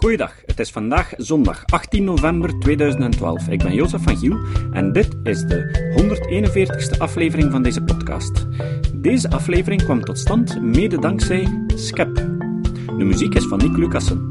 Goeiedag, 0.00 0.42
het 0.46 0.60
is 0.60 0.70
vandaag 0.70 1.12
zondag 1.16 1.64
18 1.66 2.04
november 2.04 2.58
2012. 2.58 3.48
Ik 3.48 3.62
ben 3.62 3.74
Jozef 3.74 4.02
van 4.02 4.16
Giel 4.16 4.38
en 4.72 4.92
dit 4.92 5.16
is 5.22 5.40
de 5.40 5.88
141ste 5.96 6.98
aflevering 6.98 7.50
van 7.50 7.62
deze 7.62 7.82
podcast. 7.82 8.46
Deze 8.94 9.30
aflevering 9.30 9.82
kwam 9.82 10.04
tot 10.04 10.18
stand 10.18 10.62
mede 10.62 10.98
dankzij 10.98 11.64
Skep. 11.66 12.14
De 12.96 13.04
muziek 13.04 13.34
is 13.34 13.46
van 13.46 13.58
Nick 13.58 13.76
Lucassen. 13.76 14.28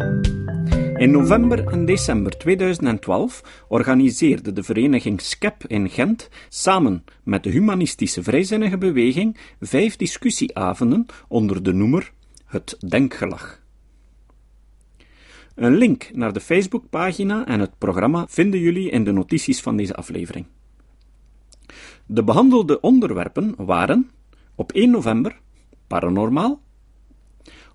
In 0.96 1.12
november 1.12 1.68
en 1.68 1.86
december 1.86 2.38
2012 2.38 3.64
organiseerde 3.68 4.54
de 4.54 4.64
vereniging 4.64 5.22
SCEP 5.22 5.64
in 5.68 5.90
Gent 5.90 6.30
samen 6.48 7.04
met 7.24 7.44
de 7.44 7.50
humanistische 7.50 8.24
vrijzinnige 8.24 8.78
beweging 8.78 9.38
vijf 9.60 9.96
discussieavonden 9.96 11.06
onder 11.28 11.64
de 11.64 11.74
noemer 11.74 12.12
Het 12.46 12.78
Denkgelag. 12.88 13.68
Een 15.60 15.76
link 15.76 16.12
naar 16.14 16.34
de 16.34 16.40
Facebookpagina 16.40 17.46
en 17.46 17.60
het 17.60 17.78
programma 17.78 18.28
vinden 18.28 18.60
jullie 18.60 18.90
in 18.90 19.04
de 19.04 19.12
notities 19.12 19.62
van 19.62 19.78
deze 19.78 19.96
aflevering. 19.96 20.46
De 22.06 22.24
behandelde 22.24 22.80
onderwerpen 22.82 23.54
waren 23.58 24.10
op 24.56 24.72
1 24.72 24.92
november 24.92 25.40
paranormaal, 25.88 26.62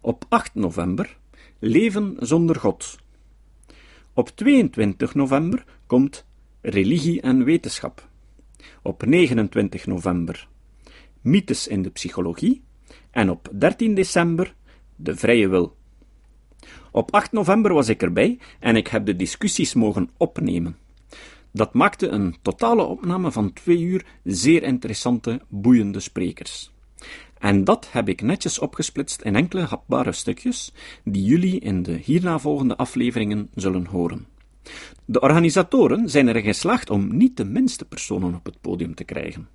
op 0.01 0.25
8 0.29 0.55
november 0.55 1.17
leven 1.59 2.17
zonder 2.19 2.57
God. 2.57 2.99
Op 4.13 4.29
22 4.29 5.15
november 5.15 5.65
komt 5.87 6.27
religie 6.61 7.21
en 7.21 7.45
wetenschap. 7.45 8.09
Op 8.83 9.07
29 9.07 9.87
november 9.87 10.49
mythes 11.21 11.69
in 11.69 11.83
de 11.83 11.91
psychologie 11.91 12.63
en 13.11 13.31
op 13.31 13.49
13 13.53 13.95
december 13.95 14.55
de 14.97 15.17
vrije 15.17 15.49
wil. 15.49 15.77
Op 16.95 17.15
8 17.15 17.33
november 17.33 17.75
was 17.75 17.89
ik 17.89 18.03
erbij 18.03 18.39
en 18.61 18.77
ik 18.77 18.87
heb 18.87 19.07
de 19.07 19.17
discussies 19.17 19.75
mogen 19.75 20.11
opnemen. 20.17 20.77
Dat 21.53 21.75
maakte 21.75 22.09
een 22.09 22.37
totale 22.43 22.83
opname 22.83 23.33
van 23.33 23.53
twee 23.53 23.81
uur 23.81 24.05
zeer 24.25 24.63
interessante, 24.63 25.41
boeiende 25.49 26.01
sprekers. 26.01 26.71
En 27.39 27.65
dat 27.65 27.89
heb 27.91 28.09
ik 28.09 28.23
netjes 28.23 28.59
opgesplitst 28.59 29.23
in 29.23 29.37
enkele 29.37 29.63
hapbare 29.63 30.13
stukjes, 30.13 30.73
die 31.05 31.25
jullie 31.25 31.61
in 31.61 31.83
de 31.83 31.93
hierna 31.93 32.39
volgende 32.39 32.77
afleveringen 32.77 33.51
zullen 33.55 33.87
horen. 33.87 34.27
De 35.05 35.21
organisatoren 35.21 36.09
zijn 36.09 36.29
erin 36.29 36.43
geslaagd 36.43 36.91
om 36.91 37.17
niet 37.17 37.37
de 37.37 37.45
minste 37.45 37.85
personen 37.85 38.35
op 38.35 38.45
het 38.45 38.61
podium 38.61 38.95
te 38.95 39.05
krijgen. 39.05 39.49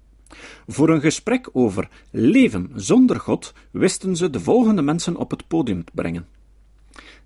Voor 0.68 0.90
een 0.90 1.02
gesprek 1.02 1.50
over 1.54 1.90
leven 2.12 2.72
zonder 2.76 3.20
God 3.20 3.54
wisten 3.72 4.16
ze 4.16 4.30
de 4.30 4.40
volgende 4.40 4.82
mensen 4.82 5.16
op 5.16 5.32
het 5.32 5.48
podium 5.48 5.84
te 5.84 5.92
brengen. 5.96 6.38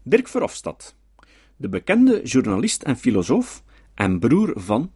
Dirk 0.04 0.28
Verhofstadt, 0.28 0.96
de 1.56 1.70
bekende 1.70 2.22
journalist 2.24 2.84
en 2.84 2.98
filosoof 2.98 3.64
en 3.94 4.20
broer 4.20 4.54
van 4.56 4.92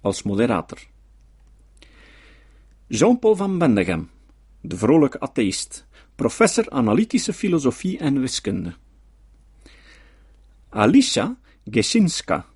als 0.00 0.22
moderator. 0.22 0.78
Jean-Paul 2.86 3.36
van 3.36 3.58
Bendegem, 3.58 4.10
de 4.60 4.76
vrolijke 4.76 5.20
atheïst, 5.20 5.86
professor 6.14 6.70
analytische 6.70 7.32
filosofie 7.32 7.98
en 7.98 8.20
wiskunde. 8.20 8.74
Alicia 10.68 11.38
Gesinska, 11.64 12.46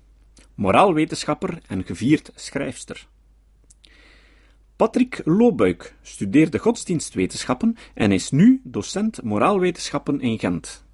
moraalwetenschapper 0.55 1.61
en 1.67 1.83
gevierd 1.83 2.31
schrijfster. 2.35 3.07
Patrick 4.75 5.21
Loobuik 5.25 5.95
studeerde 6.01 6.59
godsdienstwetenschappen 6.59 7.77
en 7.93 8.11
is 8.11 8.31
nu 8.31 8.61
docent 8.63 9.23
moraalwetenschappen 9.23 10.21
in 10.21 10.39
Gent. 10.39 10.84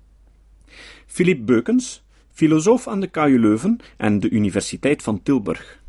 Philippe 1.06 1.44
Beukens, 1.44 2.04
filosoof 2.32 2.88
aan 2.88 3.00
de 3.00 3.08
KU 3.08 3.40
Leuven 3.40 3.80
en 3.98 4.20
de 4.20 4.30
Universiteit 4.30 5.04
van 5.04 5.24
Tilburg. 5.24 5.80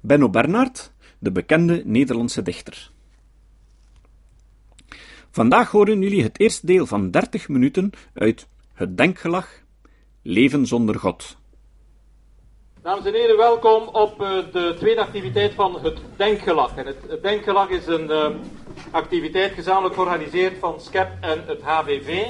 Benno 0.00 0.28
Bernhard, 0.30 0.92
de 1.18 1.32
bekende 1.32 1.82
Nederlandse 1.84 2.42
dichter. 2.42 2.90
Vandaag 5.30 5.70
horen 5.70 6.00
jullie 6.00 6.22
het 6.22 6.40
eerste 6.40 6.66
deel 6.66 6.86
van 6.86 7.10
30 7.10 7.48
minuten 7.48 7.90
uit 8.14 8.48
Het 8.74 8.96
Denkgelag 8.96 9.62
Leven 10.22 10.66
zonder 10.66 10.98
God. 10.98 11.36
Dames 12.82 13.04
en 13.04 13.12
heren, 13.12 13.36
welkom 13.36 13.88
op 13.88 14.20
uh, 14.20 14.52
de 14.52 14.74
tweede 14.78 15.00
activiteit 15.00 15.54
van 15.54 15.78
het 15.82 15.98
Denkgelag. 16.16 16.76
En 16.76 16.86
het, 16.86 17.22
Denkgelag 17.22 17.68
is 17.68 17.86
een 17.86 18.10
uh, 18.10 18.28
activiteit 18.90 19.52
gezamenlijk 19.52 19.94
georganiseerd 19.94 20.58
van 20.58 20.80
SCEP 20.80 21.08
en 21.20 21.44
het 21.46 21.62
HVV. 21.62 22.26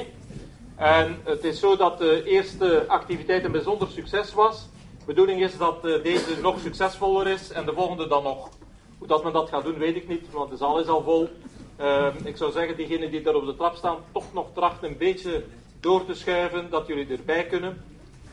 En 0.79 1.19
het 1.23 1.43
is 1.43 1.59
zo 1.59 1.75
dat 1.75 1.97
de 1.97 2.23
eerste 2.23 2.85
activiteit 2.87 3.43
een 3.43 3.51
bijzonder 3.51 3.87
succes 3.87 4.33
was. 4.33 4.69
De 4.99 5.05
bedoeling 5.05 5.41
is 5.41 5.57
dat 5.57 5.85
uh, 5.85 6.03
deze 6.03 6.41
nog 6.41 6.59
succesvoller 6.59 7.27
is 7.27 7.51
en 7.51 7.65
de 7.65 7.73
volgende 7.73 8.07
dan 8.07 8.23
nog. 8.23 8.49
Hoe 8.97 9.07
dat 9.07 9.23
men 9.23 9.33
dat 9.33 9.49
gaat 9.49 9.63
doen, 9.63 9.77
weet 9.77 9.95
ik 9.95 10.07
niet, 10.07 10.31
want 10.31 10.49
de 10.49 10.57
zaal 10.57 10.79
is 10.79 10.87
al 10.87 11.03
vol. 11.03 11.29
Ehm, 11.77 12.15
ik 12.23 12.37
zou 12.37 12.51
zeggen, 12.51 12.77
diegenen 12.77 13.11
die 13.11 13.21
daar 13.21 13.35
op 13.35 13.45
de 13.45 13.55
trap 13.55 13.75
staan, 13.75 13.97
toch 14.11 14.33
nog 14.33 14.47
trachten 14.53 14.89
een 14.89 14.97
beetje 14.97 15.43
door 15.79 16.05
te 16.05 16.13
schuiven, 16.13 16.69
dat 16.69 16.87
jullie 16.87 17.07
erbij 17.07 17.45
kunnen. 17.45 17.83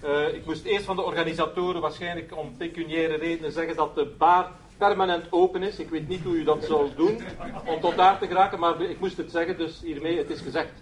Uh, 0.04 0.34
ik 0.34 0.46
moest 0.46 0.64
eerst 0.64 0.84
van 0.84 0.96
de 0.96 1.02
organisatoren 1.02 1.80
waarschijnlijk 1.80 2.36
om 2.36 2.56
pecuniaire 2.56 3.16
redenen 3.16 3.52
zeggen 3.52 3.76
dat 3.76 3.94
de 3.94 4.14
bar 4.18 4.50
permanent 4.78 5.26
open 5.30 5.62
is. 5.62 5.78
Ik 5.78 5.88
weet 5.88 6.08
niet 6.08 6.22
hoe 6.22 6.34
u 6.34 6.44
dat 6.44 6.64
zou 6.64 6.88
doen 6.96 7.20
om 7.66 7.80
tot 7.80 7.96
daar 7.96 8.18
te 8.18 8.26
geraken, 8.26 8.58
maar 8.58 8.80
ik 8.80 9.00
moest 9.00 9.16
het 9.16 9.30
zeggen, 9.30 9.58
dus 9.58 9.80
hiermee 9.82 10.18
het 10.18 10.30
is 10.30 10.40
gezegd. 10.40 10.72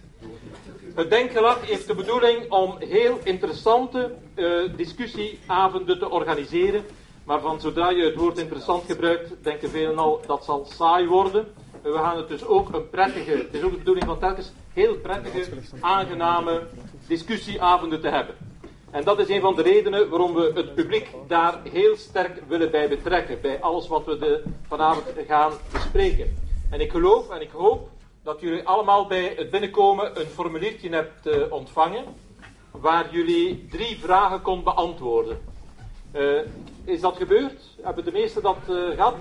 Het 0.95 1.09
Denkgelag 1.09 1.65
heeft 1.67 1.87
de 1.87 1.95
bedoeling 1.95 2.51
om 2.51 2.75
heel 2.79 3.19
interessante 3.23 4.15
uh, 4.35 4.75
discussieavonden 4.75 5.99
te 5.99 6.09
organiseren. 6.09 6.85
Maar 7.23 7.39
van 7.39 7.59
zodra 7.59 7.89
je 7.89 8.03
het 8.03 8.15
woord 8.15 8.37
interessant 8.37 8.83
gebruikt, 8.85 9.43
denken 9.43 9.69
velen 9.69 9.97
al 9.97 10.21
dat 10.27 10.45
zal 10.45 10.65
saai 10.65 11.07
worden. 11.07 11.47
We 11.81 11.91
gaan 11.91 12.17
het 12.17 12.27
dus 12.27 12.45
ook 12.45 12.73
een 12.73 12.89
prettige, 12.89 13.31
het 13.31 13.53
is 13.53 13.61
ook 13.61 13.71
de 13.71 13.77
bedoeling 13.77 14.05
van 14.05 14.19
telkens 14.19 14.51
heel 14.73 14.95
prettige, 14.95 15.43
aangename 15.79 16.61
discussieavonden 17.07 18.01
te 18.01 18.07
hebben. 18.09 18.35
En 18.95 19.03
dat 19.03 19.19
is 19.19 19.29
een 19.29 19.41
van 19.41 19.55
de 19.55 19.61
redenen 19.61 20.09
waarom 20.09 20.33
we 20.33 20.51
het 20.53 20.75
publiek 20.75 21.09
daar 21.27 21.59
heel 21.63 21.95
sterk 21.95 22.41
willen 22.47 22.71
bij 22.71 22.89
betrekken, 22.89 23.41
bij 23.41 23.61
alles 23.61 23.87
wat 23.87 24.05
we 24.05 24.17
de, 24.17 24.43
vanavond 24.67 25.05
gaan 25.27 25.51
bespreken. 25.71 26.37
En 26.69 26.81
ik 26.81 26.91
geloof 26.91 27.29
en 27.29 27.41
ik 27.41 27.51
hoop 27.51 27.89
dat 28.23 28.41
jullie 28.41 28.67
allemaal 28.67 29.07
bij 29.07 29.33
het 29.37 29.49
binnenkomen 29.49 30.19
een 30.19 30.25
formuliertje 30.25 30.89
hebt 30.89 31.27
uh, 31.27 31.51
ontvangen, 31.51 32.03
waar 32.71 33.07
jullie 33.11 33.67
drie 33.69 33.99
vragen 33.99 34.41
kon 34.41 34.63
beantwoorden. 34.63 35.41
Uh, 36.13 36.39
is 36.83 37.01
dat 37.01 37.17
gebeurd? 37.17 37.61
Hebben 37.81 38.05
de 38.05 38.11
meesten 38.11 38.41
dat 38.41 38.57
uh, 38.69 38.89
gehad? 38.95 39.15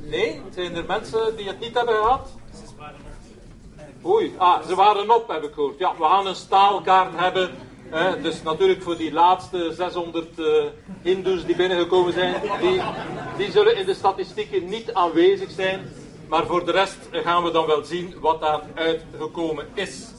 Nee? 0.00 0.40
Zijn 0.50 0.76
er 0.76 0.84
mensen 0.86 1.36
die 1.36 1.46
het 1.46 1.60
niet 1.60 1.74
hebben 1.74 1.94
gehad? 1.94 2.28
Oei, 4.04 4.34
ah, 4.36 4.66
ze 4.66 4.74
waren 4.74 5.10
op, 5.10 5.28
heb 5.28 5.42
ik 5.42 5.52
gehoord. 5.52 5.78
Ja, 5.78 5.94
we 5.96 6.04
gaan 6.04 6.26
een 6.26 6.34
staalkaart 6.34 7.16
hebben. 7.16 7.50
Dus 8.22 8.42
natuurlijk 8.42 8.82
voor 8.82 8.96
die 8.96 9.12
laatste 9.12 9.72
600 9.72 10.38
uh, 10.38 10.64
Hindoes 11.02 11.44
die 11.44 11.56
binnengekomen 11.56 12.12
zijn, 12.12 12.34
die, 12.60 12.80
die 13.36 13.50
zullen 13.50 13.76
in 13.76 13.86
de 13.86 13.94
statistieken 13.94 14.68
niet 14.68 14.92
aanwezig 14.92 15.50
zijn. 15.50 15.80
Maar 16.28 16.46
voor 16.46 16.64
de 16.64 16.72
rest 16.72 16.98
gaan 17.10 17.44
we 17.44 17.50
dan 17.50 17.66
wel 17.66 17.84
zien 17.84 18.14
wat 18.20 18.40
daaruit 18.40 19.04
gekomen 19.18 19.66
is. 19.74 20.12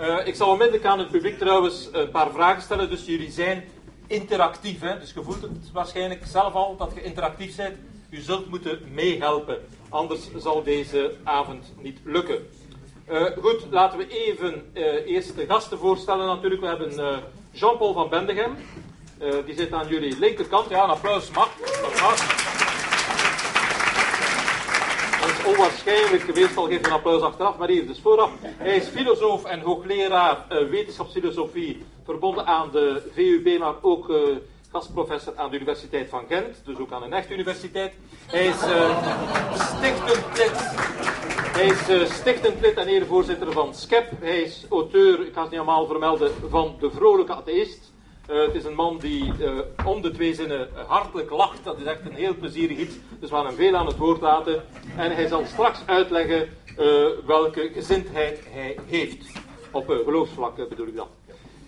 Uh, 0.00 0.26
ik 0.26 0.34
zal 0.34 0.50
onmiddellijk 0.50 0.84
aan 0.84 0.98
het 0.98 1.10
publiek 1.10 1.38
trouwens 1.38 1.88
een 1.92 2.10
paar 2.10 2.30
vragen 2.30 2.62
stellen, 2.62 2.90
dus 2.90 3.04
jullie 3.04 3.30
zijn 3.30 3.64
interactief. 4.06 4.80
Hè? 4.80 4.98
Dus 4.98 5.12
je 5.12 5.22
voelt 5.22 5.42
het 5.42 5.72
waarschijnlijk 5.72 6.26
zelf 6.26 6.54
al 6.54 6.76
dat 6.76 6.92
je 6.94 7.02
interactief 7.02 7.56
bent. 7.56 7.76
U 8.10 8.20
zult 8.20 8.50
moeten 8.50 8.80
meehelpen, 8.92 9.58
anders 9.88 10.20
zal 10.36 10.62
deze 10.62 11.14
avond 11.24 11.72
niet 11.80 11.98
lukken. 12.04 12.48
Uh, 13.10 13.24
goed, 13.42 13.66
laten 13.70 13.98
we 13.98 14.06
even 14.08 14.70
uh, 14.74 14.84
eerst 15.06 15.36
de 15.36 15.46
gasten 15.46 15.78
voorstellen 15.78 16.26
natuurlijk. 16.26 16.60
We 16.60 16.66
hebben 16.66 16.92
uh, 16.92 17.16
Jean-Paul 17.52 17.92
van 17.92 18.08
Bendegem. 18.08 18.56
die 19.46 19.54
zit 19.54 19.72
aan 19.72 19.88
jullie 19.88 20.18
linkerkant. 20.18 20.68
Ja, 20.68 20.84
een 20.84 20.90
applaus 20.90 21.30
mag. 21.30 21.48
Dat 25.20 25.28
is 25.28 25.44
onwaarschijnlijk. 25.44 26.34
Meestal 26.34 26.66
geeft 26.66 26.86
een 26.86 26.92
applaus 26.92 27.22
achteraf, 27.22 27.58
maar 27.58 27.68
hier 27.68 27.86
dus 27.86 28.00
vooraf. 28.00 28.30
Hij 28.42 28.76
is 28.76 28.88
filosoof 28.88 29.44
en 29.44 29.60
hoogleraar 29.60 30.46
wetenschapsfilosofie 30.70 31.82
verbonden 32.04 32.46
aan 32.46 32.70
de 32.72 33.02
VUB, 33.14 33.58
maar 33.58 33.74
ook 33.80 34.12
gastprofessor 34.72 35.32
aan 35.36 35.50
de 35.50 35.56
Universiteit 35.56 36.08
van 36.08 36.24
Gent, 36.28 36.62
dus 36.64 36.78
ook 36.78 36.92
aan 36.92 37.02
een 37.02 37.12
echte 37.12 37.34
universiteit. 37.34 37.92
Hij 38.26 38.46
is 38.46 38.62
uh, 38.62 39.54
stichtend 39.54 40.38
lid. 40.38 40.52
Hij 41.52 41.66
is 41.66 41.88
uh, 41.88 42.04
stichtend 42.04 42.60
lid 42.60 42.76
en 42.76 42.86
erevoorzitter 42.86 43.52
van 43.52 43.74
SCEP. 43.74 44.10
Hij 44.20 44.40
is 44.40 44.66
auteur, 44.70 45.26
ik 45.26 45.32
ga 45.32 45.40
het 45.40 45.50
niet 45.50 45.60
allemaal 45.60 45.86
vermelden, 45.86 46.32
van 46.48 46.76
De 46.80 46.90
Vrolijke 46.90 47.34
Atheïst. 47.34 47.92
Uh, 48.30 48.46
het 48.46 48.54
is 48.54 48.64
een 48.64 48.74
man 48.74 48.98
die 48.98 49.32
om 49.84 50.02
de 50.02 50.10
twee 50.10 50.34
zinnen 50.34 50.68
hartelijk 50.86 51.30
lacht. 51.30 51.64
Dat 51.64 51.78
is 51.78 51.84
echt 51.84 52.00
een 52.04 52.14
heel 52.14 52.34
plezierig 52.34 52.78
iets. 52.78 52.94
Dus 53.20 53.30
we 53.30 53.36
gaan 53.36 53.46
hem 53.46 53.54
veel 53.54 53.76
aan 53.76 53.86
het 53.86 53.96
woord 53.96 54.20
laten. 54.20 54.64
En 54.96 55.14
hij 55.14 55.26
zal 55.26 55.44
straks 55.46 55.82
uitleggen 55.86 56.48
welke 57.26 57.70
gezindheid 57.74 58.40
hij 58.50 58.76
heeft. 58.86 59.26
Op 59.70 59.88
geloofsvlak 60.04 60.68
bedoel 60.68 60.86
ik 60.86 60.96
dan. 60.96 61.08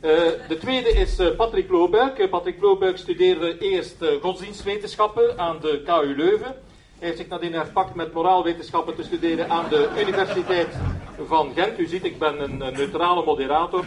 De 0.03 0.57
tweede 0.61 0.89
is 0.89 1.17
Patrick 1.37 1.71
Loobuik. 1.71 2.31
Patrick 2.31 2.61
Loobuik 2.61 2.97
studeerde 2.97 3.59
eerst 3.59 3.97
godsdienstwetenschappen 4.21 5.39
aan 5.39 5.61
de 5.61 5.83
KU 5.85 6.17
Leuven. 6.17 6.57
Hij 6.99 7.09
heeft 7.09 7.17
zich 7.17 7.29
nadien 7.29 7.53
herpakt 7.53 7.95
met 7.95 8.13
moraalwetenschappen 8.13 8.95
te 8.95 9.03
studeren 9.03 9.51
aan 9.51 9.69
de 9.69 9.89
Universiteit 10.01 10.69
van 11.27 11.53
Gent. 11.55 11.79
U 11.79 11.87
ziet, 11.87 12.05
ik 12.05 12.19
ben 12.19 12.41
een, 12.43 12.59
neutrale 12.59 13.25
moderator. 13.25 13.85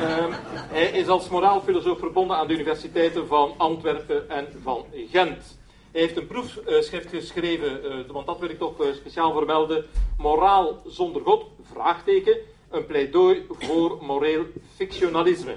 Ehm, 0.00 0.32
hij 0.48 0.90
is 0.90 1.08
als 1.08 1.28
moraalfilosoof 1.28 1.98
verbonden 1.98 2.36
aan 2.36 2.46
de 2.46 2.54
universiteiten 2.54 3.26
van 3.26 3.54
Antwerpen 3.56 4.30
en 4.30 4.46
van 4.62 4.84
Gent. 5.10 5.58
Hij 5.92 6.00
heeft 6.00 6.16
een 6.16 6.26
proefschrift 6.26 7.08
geschreven, 7.08 7.80
want 8.12 8.26
dat 8.26 8.38
wil 8.38 8.50
ik 8.50 8.58
toch 8.58 8.74
speciaal 8.94 9.32
vermelden. 9.32 9.84
Moraal 10.18 10.82
zonder 10.86 11.22
God, 11.22 11.44
vraagteken, 11.72 12.36
een 12.70 12.86
pleidooi 12.86 13.46
voor 13.48 13.98
moreel 14.02 14.44
fictionalisme. 14.74 15.56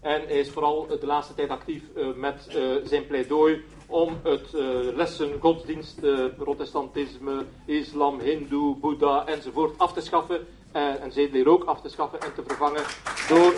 En 0.00 0.22
hij 0.26 0.38
is 0.38 0.50
vooral 0.50 0.86
de 0.86 1.06
laatste 1.06 1.34
tijd 1.34 1.48
actief 1.48 1.82
uh, 1.96 2.06
met 2.14 2.48
zijn 2.84 3.06
pleidooi 3.06 3.64
om 3.86 4.20
het 4.22 4.52
lessen 4.94 5.40
godsdienst, 5.40 6.00
protestantisme, 6.36 7.44
islam, 7.66 8.20
hindoe, 8.20 8.76
boeddha 8.76 9.26
enzovoort 9.26 9.78
af 9.78 9.92
te 9.92 10.00
schaffen. 10.00 10.46
en 10.72 11.12
zedeleer 11.12 11.48
ook 11.48 11.64
af 11.64 11.80
te 11.80 11.88
schaffen 11.88 12.20
en 12.20 12.34
te 12.34 12.42
vervangen 12.46 12.82
door... 13.28 13.52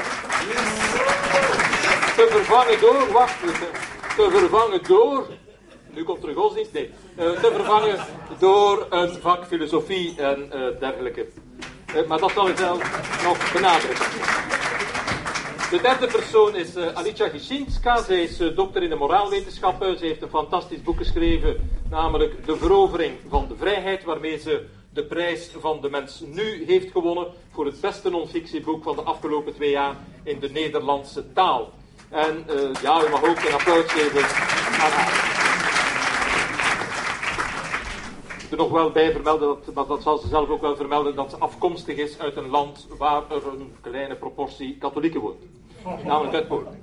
Te 2.17 2.27
vervangen 2.31 2.81
door, 2.81 3.13
wacht, 3.13 3.41
te 4.17 4.29
vervangen 4.31 4.83
door 4.87 5.27
nu 5.95 6.05
komt 6.05 6.23
er 6.23 6.29
een 6.29 6.35
godsdienst, 6.35 6.73
nee, 6.73 6.91
te 7.17 7.51
vervangen 7.55 7.99
door 8.39 8.87
een 8.91 9.09
vak 9.21 9.45
filosofie 9.45 10.15
en 10.17 10.49
dergelijke. 10.79 11.27
Uh, 11.95 12.07
maar 12.07 12.19
dat 12.19 12.33
zal 12.33 12.49
ik 12.49 12.57
zelf 12.57 12.79
nog 13.25 13.53
benadrukken. 13.53 14.07
De 15.71 15.79
derde 15.83 16.07
persoon 16.07 16.57
is 16.57 16.77
Alicia 16.77 17.29
Gishinska. 17.29 18.03
Zij 18.03 18.23
is 18.23 18.37
dokter 18.55 18.83
in 18.83 18.89
de 18.89 18.97
moraalwetenschappen. 18.97 19.99
Ze 19.99 20.05
heeft 20.05 20.23
een 20.23 20.29
fantastisch 20.29 20.83
boek 20.83 20.97
geschreven, 20.97 21.71
namelijk 21.91 22.47
De 22.47 22.57
Verovering 22.57 23.19
van 23.29 23.47
de 23.49 23.57
Vrijheid, 23.57 24.05
waarmee 24.05 24.39
ze 24.39 24.67
de 24.91 25.05
prijs 25.05 25.51
van 25.61 25.81
de 25.81 25.91
mens 25.91 26.23
nu 26.27 26.65
heeft 26.67 26.91
gewonnen 26.91 27.27
voor 27.53 27.67
het 27.67 27.81
beste 27.81 28.11
non-fictieboek 28.11 28.83
van 28.83 28.97
de 28.97 29.03
afgelopen 29.03 29.55
twee 29.55 29.71
jaar 29.71 29.97
in 30.23 30.39
de 30.41 30.51
Nederlandse 30.51 31.33
taal. 31.33 31.73
En 32.09 32.45
ja, 32.83 33.05
u 33.05 33.11
mag 33.11 33.25
ook 33.25 33.39
een 33.39 33.53
applaus 33.53 33.93
geven 33.93 34.23
aan 34.81 34.91
haar. 34.91 35.34
Er 38.55 38.61
nog 38.61 38.71
wel 38.73 38.91
bij 38.91 39.13
vermelden, 39.13 39.57
dat, 39.75 39.89
dat 39.89 40.03
zal 40.03 40.19
ze 40.19 40.29
zelf 40.29 40.49
ook 40.49 40.61
wel 40.61 40.77
vermelden, 40.77 41.15
dat 41.15 41.31
ze 41.31 41.39
afkomstig 41.39 41.97
is 41.97 42.19
uit 42.19 42.37
een 42.37 42.49
land 42.49 42.87
waar 42.99 43.23
er 43.31 43.47
een 43.47 43.73
kleine 43.81 44.15
proportie 44.15 44.77
katholieken 44.79 45.21
woont. 45.21 45.43
Namelijk 46.05 46.35
uit 46.35 46.49
Polen. 46.49 46.83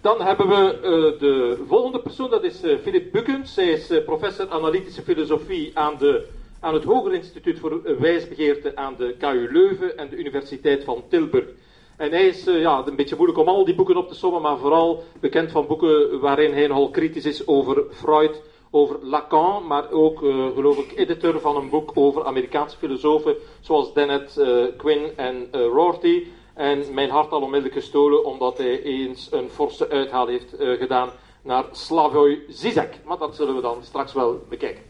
Dan 0.00 0.20
hebben 0.20 0.48
we 0.48 0.74
uh, 0.74 1.20
de 1.20 1.64
volgende 1.66 2.00
persoon, 2.00 2.30
dat 2.30 2.44
is 2.44 2.64
uh, 2.64 2.78
Philip 2.78 3.12
Bukkens. 3.12 3.54
Zij 3.54 3.68
is 3.68 3.90
uh, 3.90 4.04
professor 4.04 4.48
analytische 4.50 5.02
filosofie 5.02 5.78
aan, 5.78 5.94
de, 5.98 6.26
aan 6.60 6.74
het 6.74 6.84
Hoger 6.84 7.14
Instituut 7.14 7.58
voor 7.58 7.80
Wijsbegeerte 7.98 8.76
aan 8.76 8.94
de 8.98 9.14
KU 9.18 9.48
Leuven 9.52 9.98
en 9.98 10.08
de 10.08 10.16
Universiteit 10.16 10.84
van 10.84 11.02
Tilburg. 11.08 11.48
En 11.96 12.10
hij 12.10 12.26
is 12.26 12.44
ja, 12.44 12.82
een 12.86 12.96
beetje 12.96 13.16
moeilijk 13.16 13.38
om 13.38 13.48
al 13.48 13.64
die 13.64 13.74
boeken 13.74 13.96
op 13.96 14.08
te 14.08 14.14
sommen, 14.14 14.42
maar 14.42 14.58
vooral 14.58 15.04
bekend 15.20 15.50
van 15.50 15.66
boeken 15.66 16.20
waarin 16.20 16.52
hij 16.52 16.66
nogal 16.66 16.90
kritisch 16.90 17.24
is 17.24 17.46
over 17.46 17.84
Freud 17.90 18.42
over 18.70 18.98
Lacan, 19.02 19.66
maar 19.66 19.90
ook, 19.90 20.22
uh, 20.22 20.46
geloof 20.54 20.78
ik, 20.78 20.98
editor 20.98 21.40
van 21.40 21.56
een 21.56 21.70
boek 21.70 21.90
over 21.94 22.24
Amerikaanse 22.24 22.76
filosofen 22.76 23.36
zoals 23.60 23.92
Dennett, 23.92 24.38
uh, 24.38 24.64
Quinn 24.76 25.16
en 25.16 25.48
uh, 25.54 25.66
Rorty. 25.66 26.26
En 26.54 26.84
mijn 26.94 27.10
hart 27.10 27.30
al 27.30 27.40
onmiddellijk 27.40 27.80
gestolen 27.80 28.24
omdat 28.24 28.58
hij 28.58 28.82
eens 28.82 29.28
een 29.32 29.48
forse 29.50 29.88
uithaal 29.88 30.26
heeft 30.26 30.54
gedaan 30.58 31.10
naar 31.42 31.64
Slavoj 31.72 32.42
Zizek. 32.48 33.00
Maar 33.04 33.18
dat 33.18 33.36
zullen 33.36 33.54
we 33.54 33.60
dan 33.60 33.78
straks 33.82 34.12
wel 34.12 34.42
bekijken. 34.48 34.82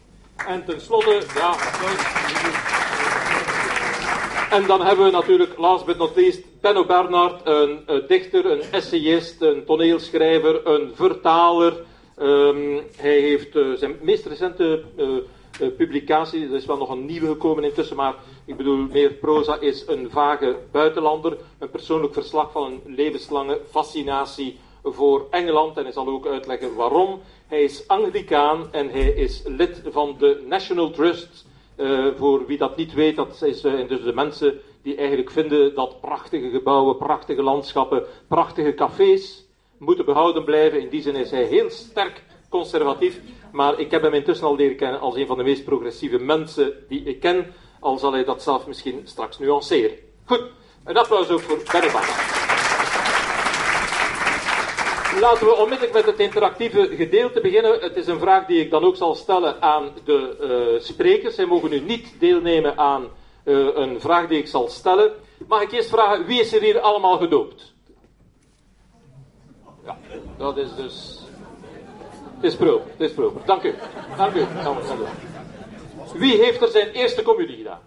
En 0.47 0.65
tenslotte, 0.65 1.21
ja, 1.35 1.55
En 4.51 4.65
dan 4.65 4.81
hebben 4.81 5.05
we 5.05 5.11
natuurlijk, 5.11 5.57
last 5.57 5.85
but 5.85 5.97
not 5.97 6.15
least, 6.15 6.61
Benno 6.61 6.85
Bernhard, 6.85 7.41
een, 7.43 7.83
een 7.85 8.03
dichter, 8.07 8.45
een 8.45 8.61
essayist, 8.71 9.41
een 9.41 9.65
toneelschrijver, 9.65 10.67
een 10.67 10.91
vertaler, 10.95 11.73
Um, 12.21 12.81
hij 12.95 13.19
heeft 13.19 13.55
uh, 13.55 13.73
zijn 13.75 13.95
meest 14.01 14.25
recente 14.25 14.83
uh, 14.97 15.07
uh, 15.07 15.75
publicatie, 15.77 16.47
er 16.47 16.55
is 16.55 16.65
wel 16.65 16.77
nog 16.77 16.89
een 16.89 17.05
nieuwe 17.05 17.27
gekomen 17.27 17.63
intussen, 17.63 17.95
maar 17.95 18.15
ik 18.45 18.57
bedoel 18.57 18.77
meer 18.77 19.13
proza, 19.13 19.59
is 19.59 19.87
een 19.87 20.09
vage 20.09 20.55
buitenlander. 20.71 21.37
Een 21.59 21.69
persoonlijk 21.69 22.13
verslag 22.13 22.51
van 22.51 22.63
een 22.63 22.95
levenslange 22.95 23.59
fascinatie 23.69 24.57
voor 24.83 25.27
Engeland. 25.29 25.77
En 25.77 25.83
hij 25.83 25.91
zal 25.91 26.07
ook 26.07 26.27
uitleggen 26.27 26.75
waarom. 26.75 27.21
Hij 27.47 27.63
is 27.63 27.87
Anglicaan 27.87 28.67
en 28.71 28.89
hij 28.89 29.09
is 29.09 29.43
lid 29.45 29.81
van 29.89 30.15
de 30.19 30.43
National 30.47 30.91
Trust. 30.91 31.45
voor 32.17 32.45
wie 32.45 32.57
dat 32.57 32.77
niet 32.77 32.93
weet, 32.93 33.15
dat 33.15 33.41
is 33.41 33.61
dus 33.61 34.03
de 34.03 34.11
mensen 34.13 34.61
die 34.81 34.95
eigenlijk 34.95 35.31
vinden 35.31 35.75
dat 35.75 36.01
prachtige 36.01 36.49
gebouwen, 36.49 36.97
prachtige 36.97 37.43
landschappen, 37.43 38.03
prachtige 38.27 38.73
cafés 38.73 39.40
moeten 39.81 40.05
behouden 40.05 40.43
blijven. 40.43 40.81
In 40.81 40.89
die 40.89 41.01
zin 41.01 41.15
is 41.15 41.31
hij 41.31 41.43
heel 41.43 41.69
sterk 41.69 42.23
conservatief. 42.49 43.19
Maar 43.51 43.79
ik 43.79 43.91
heb 43.91 44.01
hem 44.01 44.13
intussen 44.13 44.47
al 44.47 44.55
leren 44.55 44.75
kennen 44.75 44.99
als 44.99 45.15
een 45.15 45.27
van 45.27 45.37
de 45.37 45.43
meest 45.43 45.63
progressieve 45.63 46.19
mensen 46.19 46.73
die 46.87 47.03
ik 47.03 47.19
ken. 47.19 47.53
Al 47.79 47.97
zal 47.97 48.11
hij 48.11 48.23
dat 48.23 48.43
zelf 48.43 48.67
misschien 48.67 49.01
straks 49.03 49.39
nuanceren. 49.39 49.97
Goed, 50.25 50.43
een 50.83 50.97
applaus 50.97 51.29
ook 51.29 51.39
voor 51.39 51.57
Bernard. 51.71 52.39
Laten 55.19 55.45
we 55.45 55.55
onmiddellijk 55.55 55.93
met 55.93 56.05
het 56.05 56.19
interactieve 56.19 56.89
gedeelte 56.95 57.41
beginnen. 57.41 57.79
Het 57.79 57.95
is 57.95 58.07
een 58.07 58.19
vraag 58.19 58.45
die 58.45 58.59
ik 58.59 58.69
dan 58.69 58.83
ook 58.83 58.95
zal 58.95 59.15
stellen 59.15 59.61
aan 59.61 59.91
de 60.03 60.37
uh, 60.75 60.81
sprekers. 60.81 61.35
Zij 61.35 61.45
mogen 61.45 61.69
nu 61.69 61.79
niet 61.79 62.15
deelnemen 62.19 62.77
aan 62.77 63.07
uh, 63.45 63.67
een 63.73 64.01
vraag 64.01 64.27
die 64.27 64.37
ik 64.37 64.47
zal 64.47 64.69
stellen. 64.69 65.11
Mag 65.47 65.61
ik 65.61 65.71
eerst 65.71 65.89
vragen, 65.89 66.25
wie 66.25 66.39
is 66.39 66.53
er 66.53 66.61
hier 66.61 66.79
allemaal 66.79 67.17
gedoopt? 67.17 67.73
Dat 70.37 70.57
is 70.57 70.75
dus. 70.75 71.19
Het 72.35 72.51
is 72.51 72.55
proper, 72.55 72.91
het 72.91 73.09
is 73.09 73.11
proper. 73.11 73.41
Dank 73.45 73.63
u. 73.63 73.75
Dank 74.17 74.33
u. 74.33 74.45
Dank 74.63 74.79
u. 74.79 76.19
Wie 76.19 76.37
heeft 76.37 76.61
er 76.61 76.67
zijn 76.67 76.89
eerste 76.89 77.21
communie 77.21 77.57
gedaan? 77.57 77.79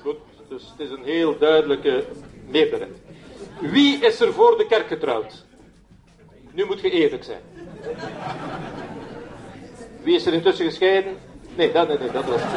Goed, 0.00 0.16
dus 0.48 0.62
het 0.70 0.80
is 0.80 0.90
een 0.90 1.04
heel 1.04 1.38
duidelijke 1.38 2.04
meerderheid. 2.46 2.96
Wie 3.60 3.98
is 3.98 4.20
er 4.20 4.32
voor 4.32 4.56
de 4.56 4.66
kerk 4.66 4.86
getrouwd? 4.86 5.44
Nu 6.52 6.64
moet 6.64 6.80
je 6.80 6.90
eerlijk 6.90 7.24
zijn. 7.24 7.40
Wie 10.02 10.14
is 10.14 10.26
er 10.26 10.32
intussen 10.32 10.64
gescheiden? 10.64 11.16
Nee, 11.54 11.72
dat, 11.72 11.88
nee, 11.88 11.98
nee, 11.98 12.10
dat 12.10 12.24
was 12.24 12.40
het. 12.42 12.54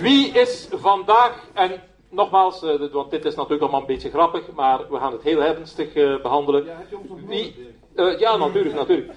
Wie 0.00 0.32
is 0.32 0.68
vandaag, 0.70 1.44
en 1.52 1.80
nogmaals, 2.12 2.62
uh, 2.62 2.92
want 2.92 3.10
dit 3.10 3.24
is 3.24 3.34
natuurlijk 3.34 3.62
allemaal 3.62 3.80
een 3.80 3.86
beetje 3.86 4.10
grappig, 4.10 4.52
maar 4.52 4.90
we 4.90 4.98
gaan 4.98 5.12
het 5.12 5.22
heel 5.22 5.42
ernstig 5.42 5.94
uh, 5.94 6.22
behandelen. 6.22 6.64
Ja, 6.64 6.84
wie, 7.26 7.74
uh, 7.94 8.18
ja, 8.18 8.36
natuurlijk, 8.36 8.74
natuurlijk. 8.74 9.12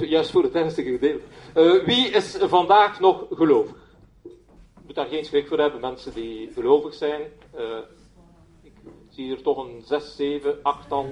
juist 0.00 0.30
voor 0.30 0.42
het 0.42 0.54
ernstige 0.54 0.90
gedeelte. 0.90 1.24
wie 1.84 2.10
is 2.10 2.36
vandaag 2.40 3.00
nog 3.00 3.26
gelovig? 3.30 3.76
Je 4.22 4.86
moet 4.86 4.94
daar 4.94 5.06
geen 5.06 5.24
schrik 5.24 5.48
voor 5.48 5.58
hebben, 5.58 5.80
mensen 5.80 6.14
die 6.14 6.50
gelovig 6.54 6.94
zijn. 6.94 7.20
ik 8.62 8.72
zie 9.10 9.24
hier 9.24 9.42
toch 9.42 9.56
een 9.56 9.82
6, 9.84 10.16
7, 10.16 10.58
8 10.62 10.92
al. 10.92 11.06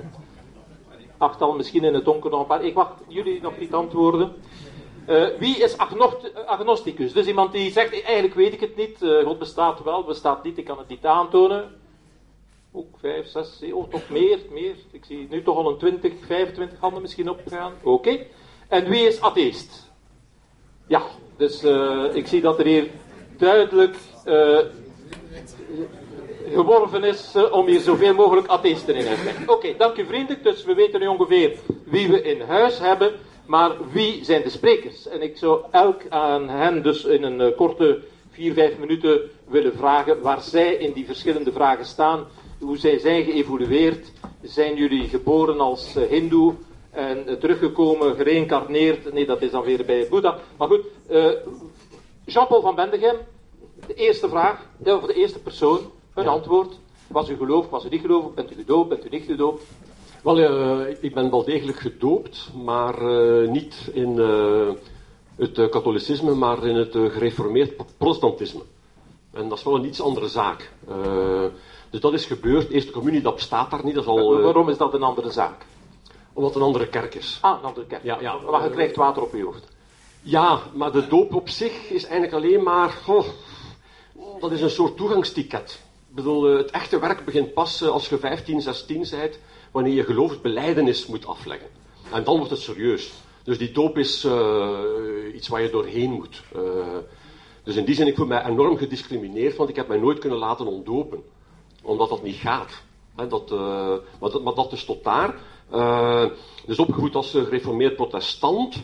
Achttal, 1.20 1.52
misschien 1.52 1.84
in 1.84 1.94
het 1.94 2.04
donker 2.04 2.30
nog 2.30 2.40
een 2.40 2.46
paar. 2.46 2.64
Ik 2.64 2.74
wacht 2.74 3.02
jullie 3.08 3.40
nog 3.40 3.58
niet 3.58 3.74
antwoorden. 3.74 4.32
Uh, 5.10 5.38
wie 5.38 5.56
is 5.56 5.76
agnosticus? 6.46 7.12
Dus 7.12 7.26
iemand 7.26 7.52
die 7.52 7.72
zegt, 7.72 8.02
eigenlijk 8.02 8.34
weet 8.34 8.52
ik 8.52 8.60
het 8.60 8.76
niet, 8.76 8.96
God 9.24 9.38
bestaat 9.38 9.82
wel, 9.82 10.04
bestaat 10.04 10.44
niet, 10.44 10.58
ik 10.58 10.64
kan 10.64 10.78
het 10.78 10.88
niet 10.88 11.06
aantonen. 11.06 11.74
Ook 12.72 12.98
5, 12.98 13.26
6, 13.26 13.58
7, 13.58 13.76
oh, 13.76 13.90
toch 13.90 14.08
meer, 14.08 14.38
meer. 14.50 14.74
Ik 14.92 15.04
zie 15.04 15.26
nu 15.30 15.42
toch 15.42 15.56
al 15.56 15.70
een 15.70 15.78
20, 15.78 16.12
25 16.26 16.80
handen 16.80 17.02
misschien 17.02 17.30
opgaan. 17.30 17.72
Oké. 17.82 18.26
En 18.68 18.88
wie 18.88 19.06
is 19.06 19.20
atheist? 19.20 19.90
Ja, 20.86 21.02
dus 21.36 21.64
ik 22.12 22.26
zie 22.26 22.40
dat 22.40 22.58
er 22.58 22.66
hier 22.66 22.90
duidelijk 23.36 23.96
geworven 26.52 27.04
is 27.04 27.34
om 27.50 27.66
hier 27.66 27.80
zoveel 27.80 28.14
mogelijk 28.14 28.46
atheisten 28.46 28.94
in 28.94 29.02
te 29.02 29.08
hebben. 29.08 29.54
Oké, 29.54 29.74
dank 29.76 29.96
u 29.96 30.06
vriendelijk. 30.06 30.42
Dus 30.42 30.64
we 30.64 30.74
weten 30.74 31.00
nu 31.00 31.06
ongeveer 31.06 31.56
wie 31.84 32.08
we 32.08 32.22
in 32.22 32.40
huis 32.40 32.78
hebben. 32.78 33.12
Maar 33.50 33.90
wie 33.92 34.24
zijn 34.24 34.42
de 34.42 34.50
sprekers? 34.50 35.08
En 35.08 35.22
ik 35.22 35.36
zou 35.36 35.64
elk 35.70 36.02
aan 36.08 36.48
hen 36.48 36.82
dus 36.82 37.04
in 37.04 37.22
een 37.22 37.40
uh, 37.40 37.56
korte 37.56 38.02
4, 38.30 38.52
5 38.54 38.78
minuten 38.78 39.20
willen 39.48 39.76
vragen 39.76 40.20
waar 40.20 40.40
zij 40.40 40.74
in 40.74 40.92
die 40.92 41.06
verschillende 41.06 41.52
vragen 41.52 41.84
staan. 41.84 42.26
Hoe 42.60 42.78
zij 42.78 42.98
zijn 42.98 43.24
geëvolueerd. 43.24 44.12
Zijn 44.42 44.76
jullie 44.76 45.08
geboren 45.08 45.60
als 45.60 45.96
uh, 45.96 46.08
hindoe 46.08 46.54
en 46.90 47.24
uh, 47.26 47.34
teruggekomen, 47.34 48.16
gereïncarneerd? 48.16 49.12
Nee, 49.12 49.26
dat 49.26 49.42
is 49.42 49.50
dan 49.50 49.62
weer 49.62 49.84
bij 49.84 50.06
Boeddha. 50.10 50.38
Maar 50.56 50.68
goed, 50.68 50.84
Jean-Paul 52.24 52.60
van 52.60 52.74
Bendegem, 52.74 53.16
De 53.86 53.94
eerste 53.94 54.28
vraag, 54.28 54.66
voor 54.84 55.06
de 55.06 55.14
eerste 55.14 55.38
persoon, 55.38 55.80
een 56.14 56.28
antwoord. 56.28 56.78
Was 57.06 57.28
u 57.28 57.36
geloof, 57.36 57.68
was 57.68 57.84
u 57.84 57.88
niet 57.88 58.00
geloof, 58.00 58.34
bent 58.34 58.52
u 58.52 58.54
gedoopt, 58.54 58.88
bent 58.88 59.04
u 59.04 59.08
niet 59.08 59.24
gedoopt? 59.24 59.62
Wel, 60.22 60.38
uh, 60.38 60.96
ik 61.00 61.14
ben 61.14 61.30
wel 61.30 61.44
degelijk 61.44 61.78
gedoopt, 61.78 62.50
maar 62.64 63.02
uh, 63.02 63.48
niet 63.48 63.90
in 63.92 64.16
uh, 64.16 64.68
het 65.36 65.68
katholicisme, 65.70 66.34
maar 66.34 66.66
in 66.66 66.76
het 66.76 66.92
gereformeerd 66.92 67.96
protestantisme. 67.96 68.62
En 69.32 69.48
dat 69.48 69.58
is 69.58 69.64
wel 69.64 69.74
een 69.74 69.84
iets 69.84 70.00
andere 70.00 70.28
zaak. 70.28 70.70
dus 71.90 72.00
dat 72.00 72.12
is 72.12 72.26
gebeurd. 72.26 72.68
De 72.68 72.74
eerste 72.74 72.92
communie, 72.92 73.20
dat 73.20 73.34
bestaat 73.34 73.70
daar 73.70 73.84
niet. 73.84 73.94
Dat 73.94 74.04
is 74.04 74.10
al, 74.10 74.40
Waarom 74.40 74.68
is 74.68 74.76
dat 74.76 74.94
een 74.94 75.02
andere 75.02 75.30
zaak? 75.30 75.66
Omdat 76.32 76.50
het 76.54 76.60
een 76.60 76.66
andere 76.66 76.88
kerk 76.88 77.14
is. 77.14 77.38
Ah, 77.40 77.58
een 77.58 77.64
andere 77.64 77.86
kerk. 77.86 78.02
Ja, 78.02 78.20
ja. 78.20 78.36
Maar 78.50 78.64
je 78.64 78.70
krijgt 78.70 78.96
water 78.96 79.22
op 79.22 79.34
je 79.34 79.44
hoofd. 79.44 79.68
Ja, 80.22 80.60
maar 80.74 80.92
de 80.92 81.06
doop 81.06 81.34
op 81.34 81.48
zich 81.48 81.90
is 81.90 82.04
eigenlijk 82.04 82.32
alleen 82.32 82.62
maar... 82.62 82.98
Oh, 83.06 83.24
dat 84.40 84.52
is 84.52 84.60
een 84.60 84.70
soort 84.70 84.96
toegangsticket. 84.96 85.82
Ik 86.08 86.14
bedoel, 86.14 86.42
het 86.42 86.70
echte 86.70 86.98
werk 86.98 87.24
begint 87.24 87.54
pas 87.54 87.82
als 87.82 88.08
je 88.08 88.18
15, 88.18 88.60
16 88.60 89.06
bent 89.10 89.38
wanneer 89.70 89.92
je 89.92 90.04
geloofsbeleidenis 90.04 91.06
moet 91.06 91.26
afleggen. 91.26 91.68
En 92.12 92.24
dan 92.24 92.36
wordt 92.36 92.50
het 92.50 92.60
serieus. 92.60 93.12
Dus 93.42 93.58
die 93.58 93.72
doop 93.72 93.98
is 93.98 94.24
uh, 94.24 94.78
iets 95.34 95.48
waar 95.48 95.62
je 95.62 95.70
doorheen 95.70 96.10
moet. 96.10 96.42
Uh, 96.56 96.62
dus 97.62 97.76
in 97.76 97.84
die 97.84 97.94
zin, 97.94 98.06
ik 98.06 98.16
voel 98.16 98.26
mij 98.26 98.44
enorm 98.44 98.76
gediscrimineerd, 98.76 99.56
want 99.56 99.68
ik 99.68 99.76
heb 99.76 99.88
mij 99.88 99.98
nooit 99.98 100.18
kunnen 100.18 100.38
laten 100.38 100.66
ontdopen. 100.66 101.22
Omdat 101.82 102.08
dat 102.08 102.22
niet 102.22 102.36
gaat. 102.36 102.82
Dat, 103.28 103.50
uh, 103.52 103.58
maar, 104.20 104.30
dat, 104.30 104.42
maar 104.42 104.54
dat 104.54 104.72
is 104.72 104.84
tot 104.84 105.04
daar. 105.04 105.34
dus 106.66 106.78
opgevoed 106.78 107.14
als 107.14 107.30
gereformeerd 107.30 107.96
protestant. 107.96 108.74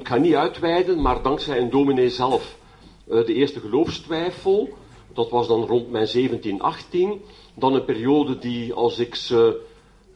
ik 0.00 0.08
ga 0.08 0.16
niet 0.16 0.34
uitweiden, 0.34 1.02
maar 1.02 1.22
dankzij 1.22 1.58
een 1.58 1.70
dominee 1.70 2.10
zelf. 2.10 2.56
de 3.04 3.34
eerste 3.34 3.60
geloofstwijfel, 3.60 4.68
dat 5.16 5.30
was 5.30 5.48
dan 5.48 5.64
rond 5.66 5.90
mijn 5.90 6.06
17, 6.06 6.60
18 6.60 7.22
dan 7.54 7.74
een 7.74 7.84
periode 7.84 8.38
die, 8.38 8.72
als 8.72 8.98
ik 8.98 9.14
ze 9.14 9.64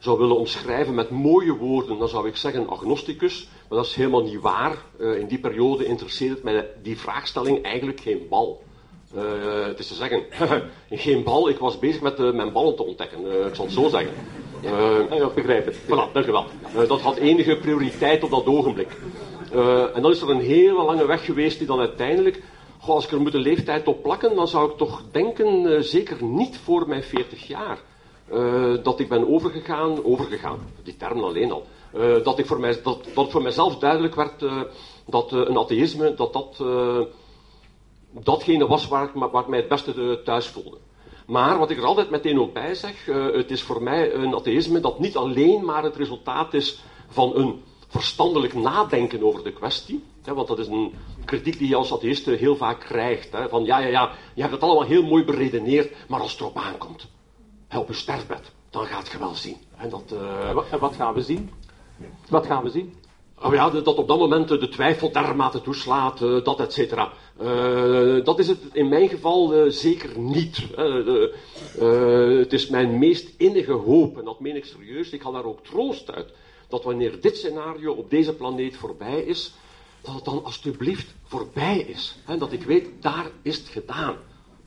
zou 0.01 0.19
willen 0.19 0.37
omschrijven 0.37 0.95
met 0.95 1.09
mooie 1.09 1.55
woorden, 1.55 1.97
dan 1.97 2.07
zou 2.07 2.27
ik 2.27 2.35
zeggen 2.35 2.69
agnosticus. 2.69 3.49
Maar 3.69 3.77
dat 3.77 3.87
is 3.87 3.95
helemaal 3.95 4.23
niet 4.23 4.41
waar. 4.41 4.77
Uh, 4.99 5.19
in 5.19 5.27
die 5.27 5.39
periode 5.39 5.85
interesseert 5.85 6.43
mij 6.43 6.67
die 6.81 6.97
vraagstelling 6.97 7.63
eigenlijk 7.63 7.99
geen 7.99 8.27
bal. 8.29 8.61
Uh, 9.15 9.65
het 9.65 9.79
is 9.79 9.87
te 9.87 9.93
zeggen, 9.93 10.23
geen 10.89 11.23
bal, 11.23 11.49
ik 11.49 11.57
was 11.57 11.79
bezig 11.79 12.01
met 12.01 12.19
uh, 12.19 12.31
mijn 12.33 12.51
ballen 12.51 12.75
te 12.75 12.85
ontdekken. 12.85 13.45
ik 13.47 13.55
zal 13.55 13.65
het 13.65 13.73
zo 13.73 13.89
zeggen. 13.89 14.13
Ja, 15.09 15.29
begrijp 15.35 15.65
het. 15.65 15.75
Voilà, 15.75 16.11
dank 16.13 16.25
u 16.25 16.31
wel. 16.31 16.45
dat 16.87 17.01
had 17.01 17.17
enige 17.17 17.57
prioriteit 17.57 18.23
op 18.23 18.29
dat 18.29 18.45
ogenblik. 18.45 18.97
en 19.93 20.01
dan 20.01 20.11
is 20.11 20.21
er 20.21 20.29
een 20.29 20.41
hele 20.41 20.83
lange 20.83 21.05
weg 21.05 21.25
geweest 21.25 21.57
die 21.57 21.67
dan 21.67 21.79
uiteindelijk 21.79 22.41
Als 22.85 23.05
ik 23.05 23.11
er 23.11 23.21
moet 23.21 23.33
een 23.33 23.41
leeftijd 23.41 23.87
op 23.87 24.03
plakken, 24.03 24.35
dan 24.35 24.47
zou 24.47 24.71
ik 24.71 24.77
toch 24.77 25.03
denken, 25.11 25.63
uh, 25.63 25.79
zeker 25.79 26.23
niet 26.23 26.57
voor 26.57 26.87
mijn 26.87 27.03
40 27.03 27.47
jaar, 27.47 27.79
uh, 28.33 28.83
dat 28.83 28.99
ik 28.99 29.09
ben 29.09 29.27
overgegaan, 29.27 30.03
overgegaan, 30.03 30.59
die 30.83 30.97
term 30.97 31.23
alleen 31.23 31.51
al, 31.51 31.65
uh, 31.95 32.23
dat, 32.23 32.39
ik 32.39 32.45
voor 32.45 32.59
mij, 32.59 32.81
dat, 32.83 33.07
dat 33.13 33.31
voor 33.31 33.41
mijzelf 33.41 33.77
duidelijk 33.77 34.15
werd 34.15 34.45
dat 35.05 35.31
een 35.31 35.57
atheïsme, 35.57 36.13
dat 36.13 36.33
dat 36.33 36.63
datgene 38.11 38.67
was 38.67 38.87
waar 38.87 39.03
ik 39.03 39.47
mij 39.47 39.59
het 39.59 39.67
beste 39.67 40.21
thuis 40.23 40.47
voelde. 40.47 40.77
Maar 41.27 41.57
wat 41.57 41.69
ik 41.69 41.77
er 41.77 41.85
altijd 41.85 42.09
meteen 42.09 42.39
ook 42.39 42.53
bij 42.53 42.75
zeg, 42.75 43.05
het 43.33 43.51
is 43.51 43.61
voor 43.61 43.83
mij 43.83 44.13
een 44.13 44.35
atheïsme 44.35 44.79
dat 44.79 44.99
niet 44.99 45.17
alleen 45.17 45.65
maar 45.65 45.83
het 45.83 45.95
resultaat 45.95 46.53
is 46.53 46.83
van 47.07 47.35
een 47.35 47.63
verstandelijk 47.87 48.53
nadenken 48.53 49.23
over 49.23 49.43
de 49.43 49.53
kwestie. 49.53 50.03
Hè, 50.23 50.33
want 50.33 50.47
dat 50.47 50.59
is 50.59 50.67
een 50.67 50.93
kritiek 51.25 51.57
die 51.57 51.67
je 51.67 51.75
als 51.75 51.93
atheïst 51.93 52.25
heel 52.25 52.55
vaak 52.55 52.79
krijgt. 52.79 53.31
Hè, 53.31 53.49
van 53.49 53.65
ja, 53.65 53.79
ja, 53.79 53.87
ja, 53.87 54.11
je 54.33 54.41
hebt 54.41 54.53
het 54.53 54.63
allemaal 54.63 54.87
heel 54.87 55.03
mooi 55.03 55.23
beredeneerd, 55.23 55.93
maar 56.07 56.19
als 56.19 56.31
het 56.31 56.39
erop 56.39 56.57
aankomt, 56.57 57.07
op 57.75 57.87
je 57.87 57.93
sterfbed, 57.93 58.51
dan 58.69 58.85
gaat 58.85 59.09
je 59.11 59.17
wel 59.17 59.35
zien. 59.35 59.57
En, 59.77 59.89
dat, 59.89 60.13
uh... 60.13 60.71
en 60.71 60.79
wat 60.79 60.95
gaan 60.95 61.13
we 61.13 61.21
zien? 61.21 61.49
Wat 62.29 62.45
gaan 62.45 62.63
we 62.63 62.69
zien? 62.69 62.93
Oh 63.43 63.53
ja, 63.53 63.69
dat 63.69 63.97
op 63.97 64.07
dat 64.07 64.19
moment 64.19 64.47
de 64.47 64.69
twijfel 64.69 65.11
dermate 65.11 65.61
toeslaat, 65.61 66.21
uh, 66.21 66.43
dat 66.43 66.59
et 66.59 66.73
cetera. 66.73 67.11
Uh, 67.41 68.23
dat 68.23 68.39
is 68.39 68.47
het 68.47 68.59
in 68.71 68.89
mijn 68.89 69.09
geval 69.09 69.55
uh, 69.55 69.71
zeker 69.71 70.19
niet. 70.19 70.67
het 72.41 72.53
is 72.53 72.67
mijn 72.67 72.99
meest 72.99 73.33
innige 73.37 73.71
hoop, 73.71 74.17
en 74.17 74.25
dat 74.25 74.39
meen 74.39 74.55
ik 74.55 74.65
serieus, 74.65 75.09
ik 75.09 75.21
haal 75.21 75.31
daar 75.31 75.45
ook 75.45 75.63
troost 75.63 76.11
uit, 76.11 76.33
dat 76.67 76.83
wanneer 76.83 77.21
dit 77.21 77.37
scenario 77.37 77.93
op 77.93 78.09
deze 78.09 78.35
planeet 78.35 78.77
voorbij 78.77 79.21
is, 79.21 79.53
dat 80.01 80.15
het 80.15 80.25
dan 80.25 80.43
alsjeblieft 80.43 81.15
voorbij 81.23 81.79
is. 81.79 82.17
En 82.25 82.39
dat 82.39 82.51
ik 82.51 82.63
weet, 82.63 82.89
daar 82.99 83.31
is 83.41 83.57
het 83.57 83.67
gedaan. 83.67 84.15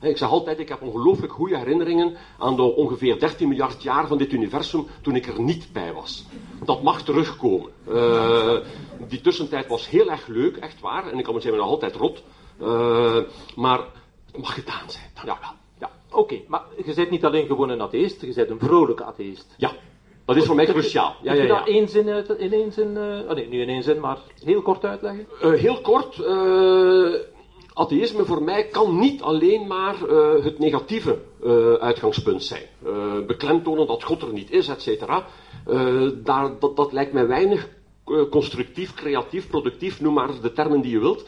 Ik 0.01 0.17
zeg 0.17 0.29
altijd, 0.29 0.59
ik 0.59 0.69
heb 0.69 0.81
ongelooflijk 0.81 1.33
goede 1.33 1.57
herinneringen 1.57 2.17
aan 2.39 2.55
de 2.55 2.61
ongeveer 2.61 3.19
13 3.19 3.47
miljard 3.47 3.83
jaar 3.83 4.07
van 4.07 4.17
dit 4.17 4.31
universum 4.31 4.87
toen 5.01 5.15
ik 5.15 5.27
er 5.27 5.41
niet 5.41 5.67
bij 5.73 5.93
was. 5.93 6.25
Dat 6.63 6.83
mag 6.83 7.03
terugkomen. 7.03 7.71
Uh, 7.89 8.57
die 9.07 9.21
tussentijd 9.21 9.67
was 9.67 9.89
heel 9.89 10.09
erg 10.09 10.27
leuk, 10.27 10.57
echt 10.57 10.79
waar. 10.79 11.11
En 11.11 11.17
ik 11.17 11.23
kan 11.23 11.33
me 11.33 11.41
zeggen, 11.41 11.59
nog 11.59 11.69
altijd 11.69 11.95
rot. 11.95 12.23
Uh, 12.61 13.17
maar 13.55 13.79
het 14.31 14.41
mag 14.41 14.53
gedaan 14.53 14.89
zijn. 14.89 15.11
Ja, 15.25 15.39
ja. 15.79 15.91
Oké, 16.09 16.19
okay, 16.19 16.45
maar 16.47 16.63
je 16.85 16.93
bent 16.93 17.09
niet 17.09 17.25
alleen 17.25 17.47
gewoon 17.47 17.69
een 17.69 17.81
atheïst, 17.81 18.21
je 18.21 18.33
bent 18.33 18.49
een 18.49 18.59
vrolijke 18.59 19.03
atheïst. 19.03 19.53
Ja, 19.57 19.71
dat 20.25 20.35
is 20.35 20.45
voor 20.45 20.55
mij 20.55 20.65
cruciaal. 20.65 21.15
Ja, 21.21 21.31
Kun 21.31 21.41
je 21.41 21.47
ja, 21.47 21.57
dat 21.57 21.67
één 21.67 21.87
zin 21.87 22.09
uit, 22.09 22.29
in 22.29 22.53
één 22.53 22.71
zin, 22.71 22.91
uh, 22.91 23.29
oh 23.29 23.31
nee, 23.31 23.47
nu 23.47 23.61
in 23.61 23.69
één 23.69 23.83
zin, 23.83 23.99
maar 23.99 24.17
heel 24.43 24.61
kort 24.61 24.85
uitleggen? 24.85 25.27
Uh, 25.43 25.53
heel 25.59 25.81
kort. 25.81 26.17
Uh, 26.17 27.13
atheïsme 27.73 28.25
voor 28.25 28.43
mij 28.43 28.67
kan 28.67 28.99
niet 28.99 29.21
alleen 29.21 29.67
maar 29.67 29.95
het 30.43 30.59
negatieve 30.59 31.17
uitgangspunt 31.79 32.43
zijn. 32.43 32.63
beklemtonen 33.27 33.87
dat 33.87 34.03
God 34.03 34.21
er 34.21 34.33
niet 34.33 34.51
is, 34.51 34.67
et 34.67 34.81
cetera. 34.81 35.25
Dat, 36.23 36.75
dat 36.75 36.91
lijkt 36.91 37.13
mij 37.13 37.27
weinig 37.27 37.69
constructief, 38.29 38.93
creatief, 38.93 39.47
productief, 39.47 40.01
noem 40.01 40.13
maar 40.13 40.29
de 40.41 40.51
termen 40.51 40.81
die 40.81 40.91
je 40.91 40.99
wilt. 40.99 41.25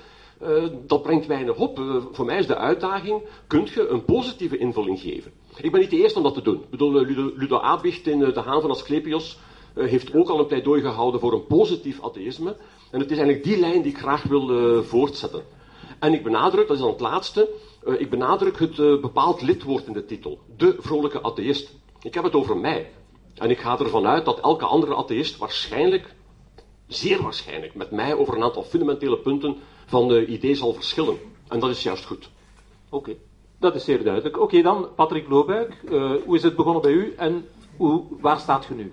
Dat 0.85 1.01
brengt 1.01 1.25
weinig 1.25 1.55
op. 1.55 1.81
Voor 2.11 2.25
mij 2.25 2.37
is 2.37 2.47
de 2.47 2.57
uitdaging, 2.57 3.21
kunt 3.47 3.69
je 3.69 3.87
een 3.87 4.05
positieve 4.05 4.57
invulling 4.57 4.99
geven? 4.99 5.31
Ik 5.55 5.71
ben 5.71 5.81
niet 5.81 5.89
de 5.89 5.97
eerste 5.97 6.17
om 6.17 6.23
dat 6.23 6.33
te 6.33 6.41
doen. 6.41 6.55
Ik 6.55 6.69
bedoel, 6.69 6.99
eh, 6.99 7.07
Ludo, 7.07 7.31
Ludo 7.35 7.57
Abicht 7.57 8.07
in 8.07 8.19
De 8.19 8.41
Haan 8.45 8.61
van 8.61 8.69
Asclepios 8.69 9.37
uh, 9.75 9.89
heeft 9.89 10.13
ook 10.15 10.29
al 10.29 10.39
een 10.39 10.47
pleidooi 10.47 10.81
gehouden 10.81 11.19
voor 11.19 11.33
een 11.33 11.45
positief 11.45 12.03
atheïsme. 12.03 12.55
En 12.91 12.99
het 12.99 13.11
is 13.11 13.17
eigenlijk 13.17 13.43
die 13.43 13.59
lijn 13.59 13.81
die 13.81 13.91
ik 13.91 13.97
graag 13.97 14.23
wil 14.23 14.83
voortzetten. 14.83 15.43
En 15.99 16.13
ik 16.13 16.23
benadruk, 16.23 16.67
dat 16.67 16.75
is 16.75 16.81
dan 16.81 16.91
het 16.91 16.99
laatste, 16.99 17.49
ik 17.97 18.09
benadruk 18.09 18.59
het 18.59 18.75
bepaald 19.01 19.41
lidwoord 19.41 19.87
in 19.87 19.93
de 19.93 20.05
titel. 20.05 20.39
De 20.57 20.75
vrolijke 20.79 21.21
atheïst. 21.21 21.73
Ik 22.01 22.13
heb 22.13 22.23
het 22.23 22.35
over 22.35 22.57
mij. 22.57 22.91
En 23.33 23.49
ik 23.49 23.59
ga 23.59 23.79
ervan 23.79 24.07
uit 24.07 24.25
dat 24.25 24.39
elke 24.39 24.65
andere 24.65 24.95
atheïst 24.95 25.37
waarschijnlijk, 25.37 26.15
zeer 26.87 27.21
waarschijnlijk, 27.21 27.75
met 27.75 27.91
mij 27.91 28.15
over 28.15 28.35
een 28.35 28.43
aantal 28.43 28.63
fundamentele 28.63 29.17
punten 29.17 29.57
van 29.85 30.07
de 30.07 30.25
idee 30.25 30.55
zal 30.55 30.73
verschillen. 30.73 31.17
En 31.47 31.59
dat 31.59 31.69
is 31.69 31.83
juist 31.83 32.05
goed. 32.05 32.29
Oké, 32.89 33.15
dat 33.59 33.75
is 33.75 33.83
zeer 33.83 34.03
duidelijk. 34.03 34.39
Oké, 34.39 34.61
dan 34.61 34.87
Patrick 34.95 35.29
Loobuik. 35.29 35.81
Uh, 35.89 36.11
hoe 36.25 36.35
is 36.35 36.43
het 36.43 36.55
begonnen 36.55 36.81
bij 36.81 36.91
u 36.91 37.13
en 37.17 37.45
hoe, 37.77 38.03
waar 38.19 38.39
staat 38.39 38.65
je 38.65 38.73
nu? 38.73 38.91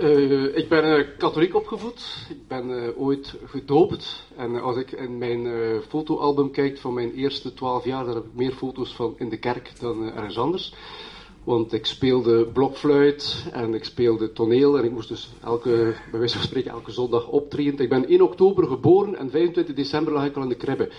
Uh, 0.00 0.56
ik 0.56 0.68
ben 0.68 0.98
uh, 0.98 1.06
katholiek 1.18 1.54
opgevoed. 1.54 2.26
Ik 2.30 2.48
ben 2.48 2.96
ooit 2.96 3.34
gedoopt. 3.44 4.26
En 4.36 4.62
als 4.62 4.76
ik 4.76 4.92
in 4.92 5.18
mijn 5.18 5.46
fotoalbum 5.88 6.50
kijk 6.50 6.78
van 6.78 6.94
mijn 6.94 7.12
eerste 7.12 7.54
twaalf 7.54 7.84
jaar, 7.84 8.04
dan 8.04 8.14
heb 8.14 8.24
ik 8.24 8.34
meer 8.34 8.52
foto's 8.52 8.94
van 8.94 9.14
in 9.16 9.28
de 9.28 9.38
kerk 9.38 9.72
dan 9.80 10.12
ergens 10.12 10.38
anders. 10.38 10.74
Want 11.44 11.72
ik 11.72 11.86
speelde 11.86 12.46
blokfluit 12.46 13.46
en 13.52 13.74
ik 13.74 13.84
speelde 13.84 14.32
toneel 14.32 14.78
en 14.78 14.84
ik 14.84 14.90
moest 14.90 15.08
dus 15.08 15.32
elke, 15.44 15.94
bij 16.10 16.18
wijze 16.18 16.36
van 16.36 16.46
spreken 16.46 16.70
elke 16.70 16.92
zondag 16.92 17.28
optreden. 17.28 17.78
Ik 17.78 17.88
ben 17.88 18.08
1 18.08 18.20
oktober 18.20 18.66
geboren 18.66 19.16
en 19.16 19.30
25 19.30 19.74
december 19.74 20.12
lag 20.12 20.24
ik 20.24 20.36
al 20.36 20.42
in 20.42 20.48
de 20.48 20.54
kribbe. 20.54 20.90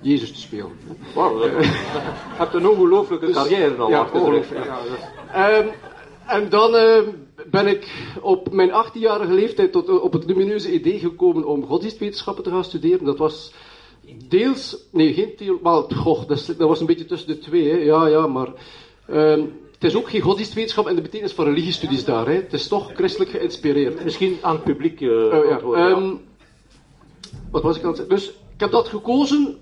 Jezus 0.00 0.32
te 0.32 0.40
spelen. 0.40 0.72
Wauw, 1.14 1.44
je 1.44 1.58
hebt 2.36 2.54
een 2.54 2.68
ongelooflijke 2.68 3.26
dus, 3.26 3.34
carrière 3.34 3.76
dan. 3.76 3.90
Ja, 3.90 4.08
ongelooflijk. 4.12 4.64
Ja, 4.64 5.58
um, 5.58 5.68
en 6.26 6.48
dan 6.48 6.74
uh, 6.74 6.98
ben 7.50 7.66
ik 7.66 8.10
op 8.20 8.52
mijn 8.52 8.70
18-jarige 8.70 9.32
leeftijd 9.32 9.72
tot, 9.72 9.88
uh, 9.88 10.02
op 10.02 10.12
het 10.12 10.24
lumineuze 10.24 10.72
idee 10.72 10.98
gekomen 10.98 11.44
om 11.44 11.66
godsdienstwetenschappen 11.66 12.44
te 12.44 12.50
gaan 12.50 12.64
studeren. 12.64 13.04
Dat 13.04 13.18
was 13.18 13.52
deels, 14.28 14.76
nee, 14.92 15.12
geen 15.12 15.58
maar 15.62 15.82
goh, 15.82 16.28
dat, 16.28 16.46
dat, 16.46 16.68
was 16.68 16.80
een 16.80 16.86
beetje 16.86 17.04
tussen 17.04 17.28
de 17.28 17.38
twee, 17.38 17.70
hè. 17.70 17.76
ja, 17.76 18.06
ja, 18.06 18.26
maar... 18.26 18.48
Um, 19.10 19.52
het 19.78 19.90
is 19.90 19.96
ook 19.96 20.10
geen 20.10 20.20
godsdienstwetenschap 20.20 20.86
en 20.86 20.94
de 20.94 21.02
betekenis 21.02 21.32
van 21.32 21.44
religiestudies 21.44 22.04
daar. 22.04 22.26
Hè. 22.26 22.32
Het 22.32 22.52
is 22.52 22.68
toch 22.68 22.92
christelijk 22.94 23.30
geïnspireerd. 23.30 24.04
Misschien 24.04 24.38
aan 24.40 24.54
het 24.54 24.64
publiek 24.64 25.00
uh, 25.00 25.10
ja. 25.48 25.90
Um, 25.90 26.20
wat 27.50 27.62
was 27.62 27.76
ik 27.76 27.82
aan 27.82 27.88
het 27.88 27.96
zeggen? 27.96 28.16
Dus 28.16 28.28
ik 28.28 28.60
heb 28.60 28.70
dat 28.70 28.88
gekozen. 28.88 29.58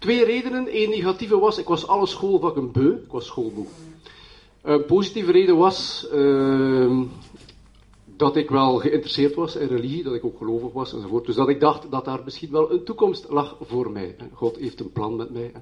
Twee 0.00 0.24
redenen. 0.24 0.66
Eén 0.82 0.90
negatieve 0.90 1.38
was, 1.38 1.58
ik 1.58 1.66
was 1.66 1.86
alle 1.86 2.06
schoolvakken 2.06 2.72
beu. 2.72 2.92
Ik 2.92 3.10
was 3.10 3.26
schoolmoe. 3.26 3.66
Een 4.62 4.84
positieve 4.84 5.32
reden 5.32 5.56
was, 5.56 6.08
uh, 6.14 7.00
dat 8.16 8.36
ik 8.36 8.50
wel 8.50 8.76
geïnteresseerd 8.76 9.34
was 9.34 9.56
in 9.56 9.68
religie, 9.68 10.02
dat 10.02 10.14
ik 10.14 10.24
ook 10.24 10.38
gelovig 10.38 10.72
was 10.72 10.92
enzovoort. 10.92 11.26
Dus 11.26 11.34
dat 11.34 11.48
ik 11.48 11.60
dacht 11.60 11.90
dat 11.90 12.04
daar 12.04 12.20
misschien 12.24 12.50
wel 12.50 12.72
een 12.72 12.84
toekomst 12.84 13.26
lag 13.28 13.56
voor 13.60 13.90
mij. 13.90 14.16
God 14.32 14.56
heeft 14.56 14.80
een 14.80 14.92
plan 14.92 15.16
met 15.16 15.30
mij, 15.30 15.52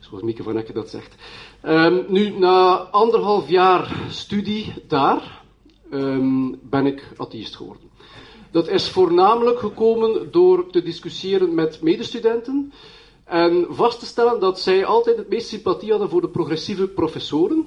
zoals 0.00 0.22
Mieke 0.22 0.42
van 0.42 0.56
Ekke 0.56 0.72
dat 0.72 0.90
zegt. 0.90 1.14
Um, 1.64 2.04
nu, 2.08 2.38
na 2.38 2.76
anderhalf 2.76 3.48
jaar 3.48 4.06
studie 4.10 4.72
daar, 4.88 5.42
um, 5.92 6.58
ben 6.62 6.86
ik 6.86 7.08
atheïst 7.16 7.56
geworden. 7.56 7.90
Dat 8.50 8.68
is 8.68 8.88
voornamelijk 8.88 9.58
gekomen 9.58 10.30
door 10.30 10.70
te 10.70 10.82
discussiëren 10.82 11.54
met 11.54 11.82
medestudenten 11.82 12.72
en 13.26 13.66
vast 13.68 13.98
te 13.98 14.06
stellen 14.06 14.40
dat 14.40 14.60
zij 14.60 14.84
altijd 14.84 15.16
het 15.16 15.28
meest 15.28 15.48
sympathie 15.48 15.90
hadden 15.90 16.08
voor 16.08 16.20
de 16.20 16.28
progressieve 16.28 16.88
professoren 16.88 17.66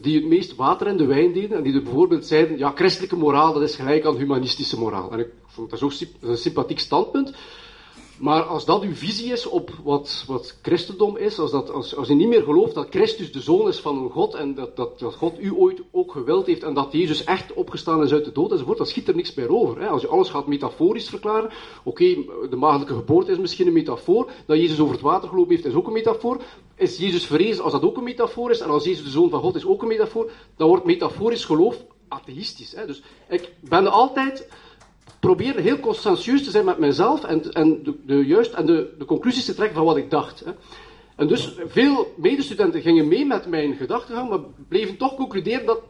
die 0.00 0.16
het 0.16 0.26
meest 0.26 0.54
water 0.56 0.86
in 0.86 0.96
de 0.96 1.06
wijn 1.06 1.32
deden 1.32 1.56
en 1.56 1.62
die 1.62 1.74
er 1.74 1.82
bijvoorbeeld 1.82 2.26
zeiden, 2.26 2.58
ja, 2.58 2.72
christelijke 2.74 3.16
moraal, 3.16 3.52
dat 3.52 3.62
is 3.62 3.76
gelijk 3.76 4.04
aan 4.04 4.16
humanistische 4.16 4.78
moraal. 4.78 5.12
En 5.12 5.18
ik 5.18 5.28
vond 5.46 5.70
dat 5.70 6.08
een 6.20 6.36
sympathiek 6.36 6.78
standpunt. 6.78 7.34
Maar 8.18 8.42
als 8.42 8.64
dat 8.64 8.82
uw 8.82 8.94
visie 8.94 9.32
is 9.32 9.46
op 9.46 9.70
wat, 9.82 10.24
wat 10.26 10.58
christendom 10.62 11.16
is, 11.16 11.38
als, 11.38 11.50
dat, 11.50 11.72
als, 11.72 11.96
als 11.96 12.08
je 12.08 12.14
niet 12.14 12.28
meer 12.28 12.42
gelooft 12.42 12.74
dat 12.74 12.86
Christus 12.90 13.32
de 13.32 13.40
zoon 13.40 13.68
is 13.68 13.80
van 13.80 13.98
een 13.98 14.10
God 14.10 14.34
en 14.34 14.54
dat, 14.54 14.76
dat, 14.76 14.98
dat 14.98 15.14
God 15.14 15.40
u 15.40 15.52
ooit 15.54 15.80
ook 15.90 16.12
gewild 16.12 16.46
heeft 16.46 16.62
en 16.62 16.74
dat 16.74 16.92
Jezus 16.92 17.24
echt 17.24 17.52
opgestaan 17.52 18.02
is 18.02 18.12
uit 18.12 18.24
de 18.24 18.32
dood 18.32 18.52
enzovoort, 18.52 18.78
dan 18.78 18.86
schiet 18.86 19.08
er 19.08 19.14
niks 19.14 19.34
meer 19.34 19.48
over. 19.48 19.80
Hè. 19.80 19.88
Als 19.88 20.02
je 20.02 20.08
alles 20.08 20.28
gaat 20.28 20.46
metaforisch 20.46 21.08
verklaren, 21.08 21.50
oké, 21.84 22.04
de 22.50 22.56
maagdelijke 22.56 22.94
geboorte 22.94 23.32
is 23.32 23.38
misschien 23.38 23.66
een 23.66 23.72
metafoor, 23.72 24.30
dat 24.46 24.56
Jezus 24.56 24.80
over 24.80 24.94
het 24.94 25.02
water 25.02 25.28
gelopen 25.28 25.54
heeft 25.54 25.66
is 25.66 25.74
ook 25.74 25.86
een 25.86 25.92
metafoor. 25.92 26.42
Is 26.76 26.98
Jezus 26.98 27.26
verrezen 27.26 27.64
als 27.64 27.72
dat 27.72 27.82
ook 27.82 27.96
een 27.96 28.04
metafoor 28.04 28.50
is 28.50 28.60
en 28.60 28.70
als 28.70 28.84
Jezus 28.84 29.04
de 29.04 29.10
zoon 29.10 29.30
van 29.30 29.40
God 29.40 29.54
is 29.54 29.66
ook 29.66 29.82
een 29.82 29.88
metafoor, 29.88 30.30
dan 30.56 30.68
wordt 30.68 30.84
metaforisch 30.84 31.44
geloof 31.44 31.84
atheïstisch. 32.08 32.72
Hè. 32.72 32.86
Dus 32.86 33.02
ik 33.28 33.52
ben 33.60 33.92
altijd 33.92 34.48
probeerde 35.24 35.60
heel 35.60 35.80
conscientieus 35.80 36.44
te 36.44 36.50
zijn 36.50 36.64
met 36.64 36.78
mezelf 36.78 37.24
en, 37.24 37.52
en, 37.52 37.82
de, 37.82 37.94
de, 38.06 38.26
juist, 38.26 38.52
en 38.52 38.66
de, 38.66 38.94
de 38.98 39.04
conclusies 39.04 39.44
te 39.44 39.54
trekken 39.54 39.76
van 39.76 39.84
wat 39.84 39.96
ik 39.96 40.10
dacht. 40.10 40.40
Hè. 40.44 40.52
En 41.16 41.26
dus 41.26 41.54
veel 41.66 42.12
medestudenten 42.16 42.80
gingen 42.80 43.08
mee 43.08 43.26
met 43.26 43.46
mijn 43.46 43.74
gedachtegang, 43.74 44.28
maar 44.28 44.40
bleven 44.68 44.96
toch 44.96 45.14
concluderen 45.14 45.66
dat, 45.66 45.80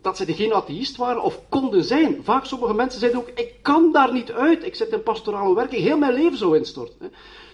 dat 0.00 0.16
ze 0.16 0.32
geen 0.32 0.52
atheïst 0.52 0.96
waren 0.96 1.22
of 1.22 1.40
konden 1.48 1.84
zijn. 1.84 2.20
Vaak 2.22 2.44
sommige 2.44 2.74
mensen 2.74 3.00
zeiden 3.00 3.20
ook, 3.20 3.28
ik 3.34 3.54
kan 3.62 3.92
daar 3.92 4.12
niet 4.12 4.32
uit, 4.32 4.64
ik 4.64 4.74
zit 4.74 4.92
in 4.92 5.02
pastorale 5.02 5.54
werking, 5.54 5.82
heel 5.82 5.98
mijn 5.98 6.14
leven 6.14 6.38
zou 6.38 6.56
instorten. 6.56 6.96
Hè. 7.00 7.06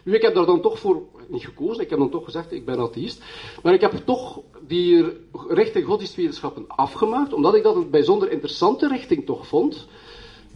Nu, 0.04 0.14
ik 0.14 0.22
heb 0.22 0.34
daar 0.34 0.46
dan 0.46 0.60
toch 0.60 0.78
voor 0.78 1.02
niet 1.28 1.44
gekozen, 1.44 1.82
ik 1.82 1.90
heb 1.90 1.98
dan 1.98 2.10
toch 2.10 2.24
gezegd, 2.24 2.52
ik 2.52 2.64
ben 2.64 2.78
atheïst. 2.78 3.22
Maar 3.62 3.74
ik 3.74 3.80
heb 3.80 3.92
toch 4.04 4.40
die 4.66 5.06
richting 5.48 5.86
godsdienstwetenschappen 5.86 6.64
afgemaakt, 6.68 7.32
omdat 7.32 7.54
ik 7.54 7.62
dat 7.62 7.76
een 7.76 7.90
bijzonder 7.90 8.30
interessante 8.30 8.88
richting 8.88 9.26
toch 9.26 9.46
vond. 9.46 9.86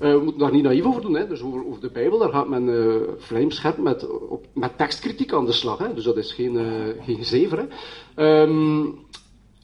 Uh, 0.01 0.13
we 0.13 0.19
moeten 0.19 0.41
daar 0.41 0.53
niet 0.53 0.63
naïef 0.63 0.85
over 0.85 1.03
doen. 1.03 1.15
Hè. 1.15 1.27
Dus 1.27 1.43
over, 1.43 1.67
over 1.67 1.81
de 1.81 1.91
Bijbel, 1.91 2.19
daar 2.19 2.33
gaat 2.33 2.49
men 2.49 2.69
uh, 2.69 3.77
met, 3.79 4.07
met 4.55 4.79
tekstkritiek 4.79 5.33
aan 5.33 5.47
de 5.47 5.53
slag. 5.53 5.79
Hè. 5.79 5.95
Dus 5.95 6.05
dat 6.05 6.17
is 6.17 6.33
geen, 6.33 6.55
uh, 6.55 7.05
geen 7.05 7.25
zever. 7.25 7.69
Hè. 8.15 8.43
Um, 8.43 8.99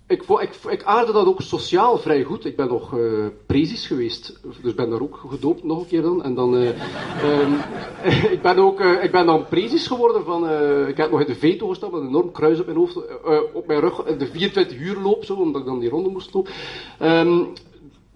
ik, 0.07 0.23
ik, 0.23 0.55
ik, 0.71 0.83
aarde 0.83 1.13
dat 1.13 1.27
ook 1.27 1.41
sociaal 1.41 1.99
vrij 1.99 2.23
goed. 2.23 2.45
Ik 2.45 2.57
ben 2.57 2.69
nog 2.69 2.95
uh, 2.95 3.27
geweest, 3.49 4.41
dus 4.63 4.75
ben 4.75 4.91
daar 4.91 5.01
ook 5.01 5.21
gedoopt 5.29 5.65
nog 5.65 5.81
een 5.81 5.87
keer 5.87 6.03
dan. 6.03 6.23
En 6.23 6.35
dan, 6.35 6.55
um, 6.55 6.73
ik, 8.37 8.43
ben 8.43 8.59
ook, 8.59 8.81
ik 8.81 9.11
ben 9.11 9.27
dan 9.27 9.49
prezis 9.49 9.87
geworden 9.87 10.25
van, 10.25 10.51
ik 10.89 10.97
heb 10.97 11.11
nog 11.11 11.21
in 11.21 11.27
de 11.27 11.35
veto 11.35 11.69
gestaan 11.69 11.91
met 11.91 12.01
een 12.01 12.09
enorm 12.09 12.33
kruis 12.33 12.61
op 12.61 12.67
mijn 12.67 12.79
hoofd, 12.79 12.97
op 13.53 13.67
mijn 13.67 13.81
rug, 13.81 14.03
de 14.03 14.27
24 14.27 14.79
uur 14.79 14.97
loop, 15.03 15.25
zo, 15.25 15.35
omdat 15.35 15.61
ik 15.61 15.67
dan 15.67 15.79
die 15.79 15.91
ronde 15.91 16.11
moest 16.11 16.35
lopen. 16.35 16.53
Um, 17.03 17.53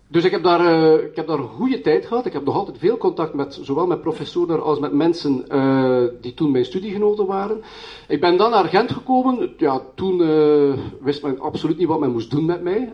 dus 0.08 0.25
ik 0.25 0.30
heb, 0.30 0.42
daar, 0.42 0.61
uh, 0.61 1.04
ik 1.04 1.16
heb 1.16 1.26
daar 1.26 1.38
een 1.38 1.49
goede 1.49 1.80
tijd 1.80 2.06
gehad. 2.06 2.26
Ik 2.26 2.32
heb 2.32 2.44
nog 2.44 2.54
altijd 2.54 2.78
veel 2.78 2.96
contact 2.96 3.34
met, 3.34 3.58
zowel 3.62 3.87
met 3.87 4.00
professoren 4.00 4.62
als 4.62 4.78
met 4.78 4.92
mensen 4.92 5.44
uh, 5.52 6.04
die 6.20 6.34
toen 6.34 6.50
mijn 6.50 6.64
studiegenoten 6.64 7.26
waren. 7.26 7.62
Ik 8.08 8.20
ben 8.20 8.37
dan 8.37 8.50
naar 8.50 8.64
Gent 8.64 8.92
gekomen. 8.92 9.54
Ja, 9.56 9.82
toen 9.94 10.20
uh, 10.20 10.75
wist 11.00 11.23
men 11.23 11.40
absoluut 11.40 11.78
niet 11.78 11.88
wat 11.88 12.00
men 12.00 12.12
moest 12.12 12.30
doen 12.30 12.44
met 12.44 12.62
mij. 12.62 12.92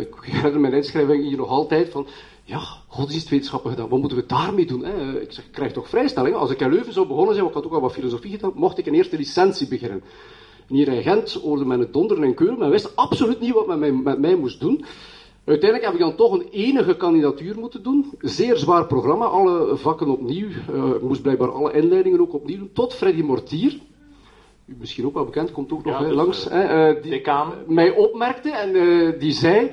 ik 0.00 0.14
herinner 0.30 0.60
mijn 0.60 0.72
inschrijving 0.72 1.24
hier 1.24 1.36
nog 1.36 1.48
altijd 1.48 1.88
van... 1.88 2.06
Ja, 2.44 2.60
godsdienstwetenschappen 2.86 3.70
gedaan, 3.70 3.88
wat 3.88 3.98
moeten 3.98 4.18
we 4.18 4.26
daarmee 4.26 4.66
doen? 4.66 4.86
Ik 5.20 5.32
zeg, 5.32 5.44
ik 5.44 5.52
krijg 5.52 5.72
toch 5.72 5.88
vrijstelling? 5.88 6.34
Als 6.34 6.50
ik 6.50 6.60
in 6.60 6.70
Leuven 6.70 6.92
zou 6.92 7.06
begonnen 7.06 7.34
zijn, 7.34 7.44
want 7.44 7.56
ik 7.56 7.62
had 7.62 7.72
ook 7.72 7.78
al 7.78 7.86
wat 7.86 7.96
filosofie 7.96 8.30
gedaan, 8.30 8.52
mocht 8.54 8.78
ik 8.78 8.86
een 8.86 8.94
eerste 8.94 9.16
licentie 9.16 9.68
beginnen. 9.68 10.02
En 10.68 10.74
hier 10.74 10.88
in 10.88 11.02
Gent 11.02 11.32
hoorde 11.32 11.64
men 11.64 11.80
het 11.80 11.92
donderen 11.92 12.24
en 12.24 12.34
keulen, 12.34 12.58
men 12.58 12.70
wist 12.70 12.96
absoluut 12.96 13.40
niet 13.40 13.52
wat 13.52 13.66
men 13.66 14.02
met 14.02 14.18
mij 14.18 14.36
moest 14.36 14.60
doen. 14.60 14.84
Uiteindelijk 15.48 15.90
heb 15.90 16.00
ik 16.00 16.06
dan 16.06 16.16
toch 16.16 16.32
een 16.32 16.48
enige 16.50 16.96
kandidatuur 16.96 17.58
moeten 17.58 17.82
doen. 17.82 18.12
Zeer 18.20 18.56
zwaar 18.56 18.86
programma, 18.86 19.24
alle 19.24 19.76
vakken 19.76 20.08
opnieuw. 20.08 20.48
Uh, 20.48 20.94
ik 20.94 21.02
moest 21.02 21.22
blijkbaar 21.22 21.52
alle 21.52 21.72
inleidingen 21.72 22.20
ook 22.20 22.34
opnieuw 22.34 22.58
doen. 22.58 22.70
Tot 22.72 22.94
Freddy 22.94 23.22
Mortier, 23.22 23.78
u 24.66 24.76
misschien 24.78 25.06
ook 25.06 25.14
wel 25.14 25.24
bekend, 25.24 25.52
komt 25.52 25.72
ook 25.72 25.84
nog 25.84 26.00
ja, 26.00 26.06
dus, 26.06 26.14
langs. 26.14 26.50
Uh, 26.50 26.88
uh, 26.88 27.02
die 27.02 27.22
mij 27.66 27.90
opmerkte 27.90 28.50
en 28.50 29.18
die 29.18 29.32
zei... 29.32 29.70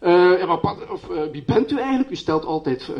ja, 0.00 0.46
maar, 0.46 0.74
of, 0.92 1.08
wie 1.32 1.44
bent 1.46 1.70
u 1.70 1.76
eigenlijk? 1.76 2.10
U 2.10 2.16
stelt 2.16 2.44
altijd 2.44 2.92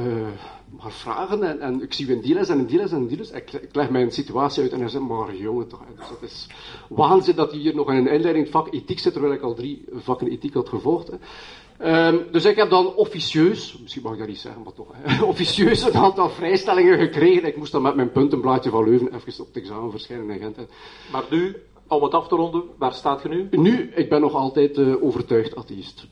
maar 0.80 0.92
vragen 0.92 1.42
en, 1.42 1.60
en, 1.60 1.82
ik 1.82 1.92
zie 1.92 2.06
u 2.06 2.12
in 2.12 2.20
die 2.20 2.34
les 2.34 2.48
en 2.48 2.58
in 2.58 2.66
die 2.66 2.78
les 2.78 2.92
en 2.92 2.98
in 2.98 3.06
die 3.06 3.16
les. 3.16 3.30
Ik, 3.30 3.52
ik 3.52 3.74
leg 3.74 3.90
mijn 3.90 4.10
situatie 4.10 4.62
uit 4.62 4.72
en 4.72 4.80
hij 4.80 4.88
zegt, 4.88 5.04
maar 5.04 5.34
jongen 5.34 5.68
toch, 5.68 5.80
dus 5.96 6.08
dat 6.08 6.22
is 6.22 6.46
waanzin 6.88 7.36
dat 7.36 7.50
hij 7.50 7.60
hier 7.60 7.74
nog 7.74 7.90
in 7.90 7.96
een 7.96 8.12
inleiding 8.12 8.48
vak 8.48 8.74
ethiek 8.74 8.98
zit, 8.98 9.12
terwijl 9.12 9.34
ik 9.34 9.42
al 9.42 9.54
drie 9.54 9.84
vakken 9.92 10.28
ethiek 10.28 10.54
had 10.54 10.68
gevolgd. 10.68 11.08
Hè. 11.08 11.16
Um, 11.84 12.26
dus 12.30 12.44
ik 12.44 12.56
heb 12.56 12.70
dan 12.70 12.94
officieus, 12.94 13.78
misschien 13.82 14.02
mag 14.02 14.12
ik 14.12 14.18
dat 14.18 14.28
niet 14.28 14.38
zeggen, 14.38 14.62
maar 14.62 14.72
toch, 14.72 14.88
hè, 14.92 15.24
officieus 15.34 15.82
een 15.82 15.94
aantal 15.94 16.30
vrijstellingen 16.30 16.98
gekregen. 16.98 17.48
Ik 17.48 17.56
moest 17.56 17.72
dan 17.72 17.82
met 17.82 17.94
mijn 17.94 18.12
puntenblaadje 18.12 18.70
van 18.70 18.84
Leuven 18.84 19.14
even 19.14 19.40
op 19.40 19.46
het 19.46 19.56
examen 19.56 19.90
verschijnen 19.90 20.30
in 20.30 20.40
Gent. 20.40 20.56
Hè. 20.56 20.64
Maar 21.12 21.24
nu, 21.30 21.56
om 21.88 22.02
het 22.02 22.14
af 22.14 22.28
te 22.28 22.34
ronden, 22.34 22.62
waar 22.78 22.92
staat 22.92 23.22
je 23.22 23.28
nu? 23.28 23.48
Nu, 23.50 23.92
ik 23.94 24.08
ben 24.08 24.20
nog 24.20 24.34
altijd 24.34 24.78
uh, 24.78 25.02
overtuigd 25.02 25.56
atheïst. 25.56 26.06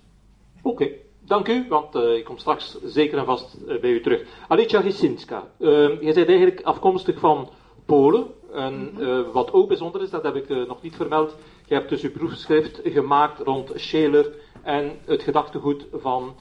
Oké. 0.63 0.69
Okay. 0.69 1.01
Dank 1.27 1.49
u, 1.49 1.67
want 1.69 1.95
uh, 1.95 2.17
ik 2.17 2.25
kom 2.25 2.39
straks 2.39 2.79
zeker 2.85 3.19
en 3.19 3.25
vast 3.25 3.57
uh, 3.69 3.81
bij 3.81 3.91
u 3.91 4.01
terug. 4.01 4.23
Alicia 4.49 4.81
Gisinska, 4.81 5.51
uh, 5.59 5.69
jij 6.01 6.13
bent 6.15 6.29
eigenlijk 6.29 6.61
afkomstig 6.63 7.19
van 7.19 7.49
Polen. 7.87 8.27
En 8.53 8.93
wat 9.33 9.53
ook 9.53 9.69
bijzonder 9.69 10.03
is, 10.03 10.11
dat 10.11 10.23
heb 10.23 10.35
ik 10.35 10.49
nog 10.49 10.83
niet 10.83 10.97
vermeld, 10.97 11.37
je 11.67 11.75
hebt 11.75 11.89
dus 11.89 12.03
uw 12.03 12.11
proefschrift 12.11 12.81
gemaakt 12.85 13.39
rond 13.39 13.73
Scheler 13.75 14.35
en 14.63 14.99
het 15.05 15.23
gedachtegoed 15.23 15.87
van 15.93 16.35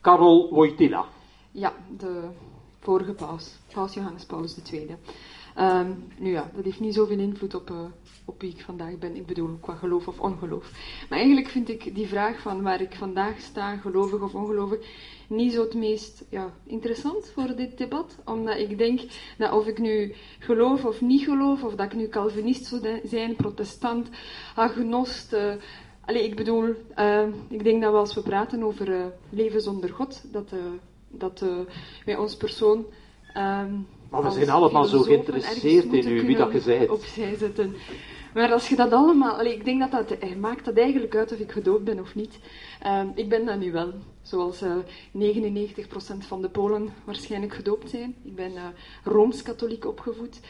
Karol 0.00 0.54
Wojtyla. 0.54 1.04
Ja, 1.50 1.72
de 1.98 2.28
vorige 2.80 3.12
paus, 3.12 3.58
paus 3.72 3.94
Johannes 3.94 4.24
Paus 4.24 4.58
II. 4.70 4.96
Um, 5.58 6.04
nu 6.18 6.30
ja, 6.30 6.50
dat 6.54 6.64
heeft 6.64 6.80
niet 6.80 6.94
zoveel 6.94 7.18
invloed 7.18 7.54
op, 7.54 7.70
uh, 7.70 7.84
op 8.24 8.40
wie 8.40 8.50
ik 8.50 8.60
vandaag 8.60 8.98
ben. 8.98 9.16
Ik 9.16 9.26
bedoel, 9.26 9.56
qua 9.60 9.74
geloof 9.74 10.08
of 10.08 10.20
ongeloof. 10.20 10.70
Maar 11.08 11.18
eigenlijk 11.18 11.48
vind 11.48 11.68
ik 11.68 11.94
die 11.94 12.06
vraag 12.06 12.40
van 12.40 12.62
waar 12.62 12.80
ik 12.80 12.94
vandaag 12.94 13.40
sta, 13.40 13.76
gelovig 13.76 14.22
of 14.22 14.34
ongelovig, 14.34 14.78
niet 15.28 15.52
zo 15.52 15.62
het 15.62 15.74
meest 15.74 16.24
ja, 16.30 16.52
interessant 16.66 17.30
voor 17.34 17.56
dit 17.56 17.78
debat. 17.78 18.18
Omdat 18.24 18.58
ik 18.58 18.78
denk 18.78 19.00
dat 19.38 19.52
of 19.52 19.66
ik 19.66 19.78
nu 19.78 20.14
geloof 20.38 20.84
of 20.84 21.00
niet 21.00 21.24
geloof, 21.24 21.64
of 21.64 21.74
dat 21.74 21.92
ik 21.92 21.98
nu 21.98 22.08
Calvinist 22.08 22.64
zou 22.64 23.00
zijn, 23.04 23.36
protestant, 23.36 24.08
agnost, 24.54 25.32
uh, 25.32 25.54
Allee, 26.04 26.24
ik 26.24 26.36
bedoel, 26.36 26.74
uh, 26.96 27.26
ik 27.48 27.64
denk 27.64 27.82
dat 27.82 27.94
als 27.94 28.14
we 28.14 28.22
praten 28.22 28.62
over 28.62 28.88
uh, 28.88 29.06
leven 29.30 29.60
zonder 29.60 29.90
God, 29.90 30.32
dat, 30.32 30.52
uh, 30.52 30.60
dat 31.08 31.44
wij 32.04 32.16
ons 32.16 32.36
persoon. 32.36 32.86
Ehm, 33.32 33.74
maar 34.22 34.32
we 34.32 34.38
zijn 34.38 34.50
allemaal 34.50 34.84
zo 34.84 35.02
geïnteresseerd 35.02 35.92
in 35.92 36.08
u, 36.08 36.26
wie 36.26 36.36
dat 36.36 36.52
je 36.52 36.60
zijt. 36.60 36.90
Opzij 36.90 37.36
zetten. 37.36 37.74
Maar 38.34 38.52
als 38.52 38.68
je 38.68 38.76
dat 38.76 38.92
allemaal. 38.92 39.38
Allee, 39.38 39.54
ik 39.54 39.64
denk 39.64 39.90
dat 39.90 40.08
dat. 40.08 40.36
maakt 40.40 40.64
dat 40.64 40.76
eigenlijk 40.76 41.16
uit 41.16 41.32
of 41.32 41.38
ik 41.38 41.52
gedoopt 41.52 41.84
ben 41.84 42.00
of 42.00 42.14
niet. 42.14 42.38
Ehm, 42.80 43.06
ik 43.14 43.28
ben 43.28 43.44
dat 43.44 43.58
nu 43.58 43.72
wel. 43.72 43.92
Zoals 44.22 44.62
99% 45.10 46.26
van 46.26 46.42
de 46.42 46.48
Polen 46.48 46.88
waarschijnlijk 47.04 47.54
gedoopt 47.54 47.90
zijn. 47.90 48.14
Ik 48.22 48.34
ben 48.34 48.52
rooms-katholiek 49.04 49.86
opgevoed. 49.86 50.40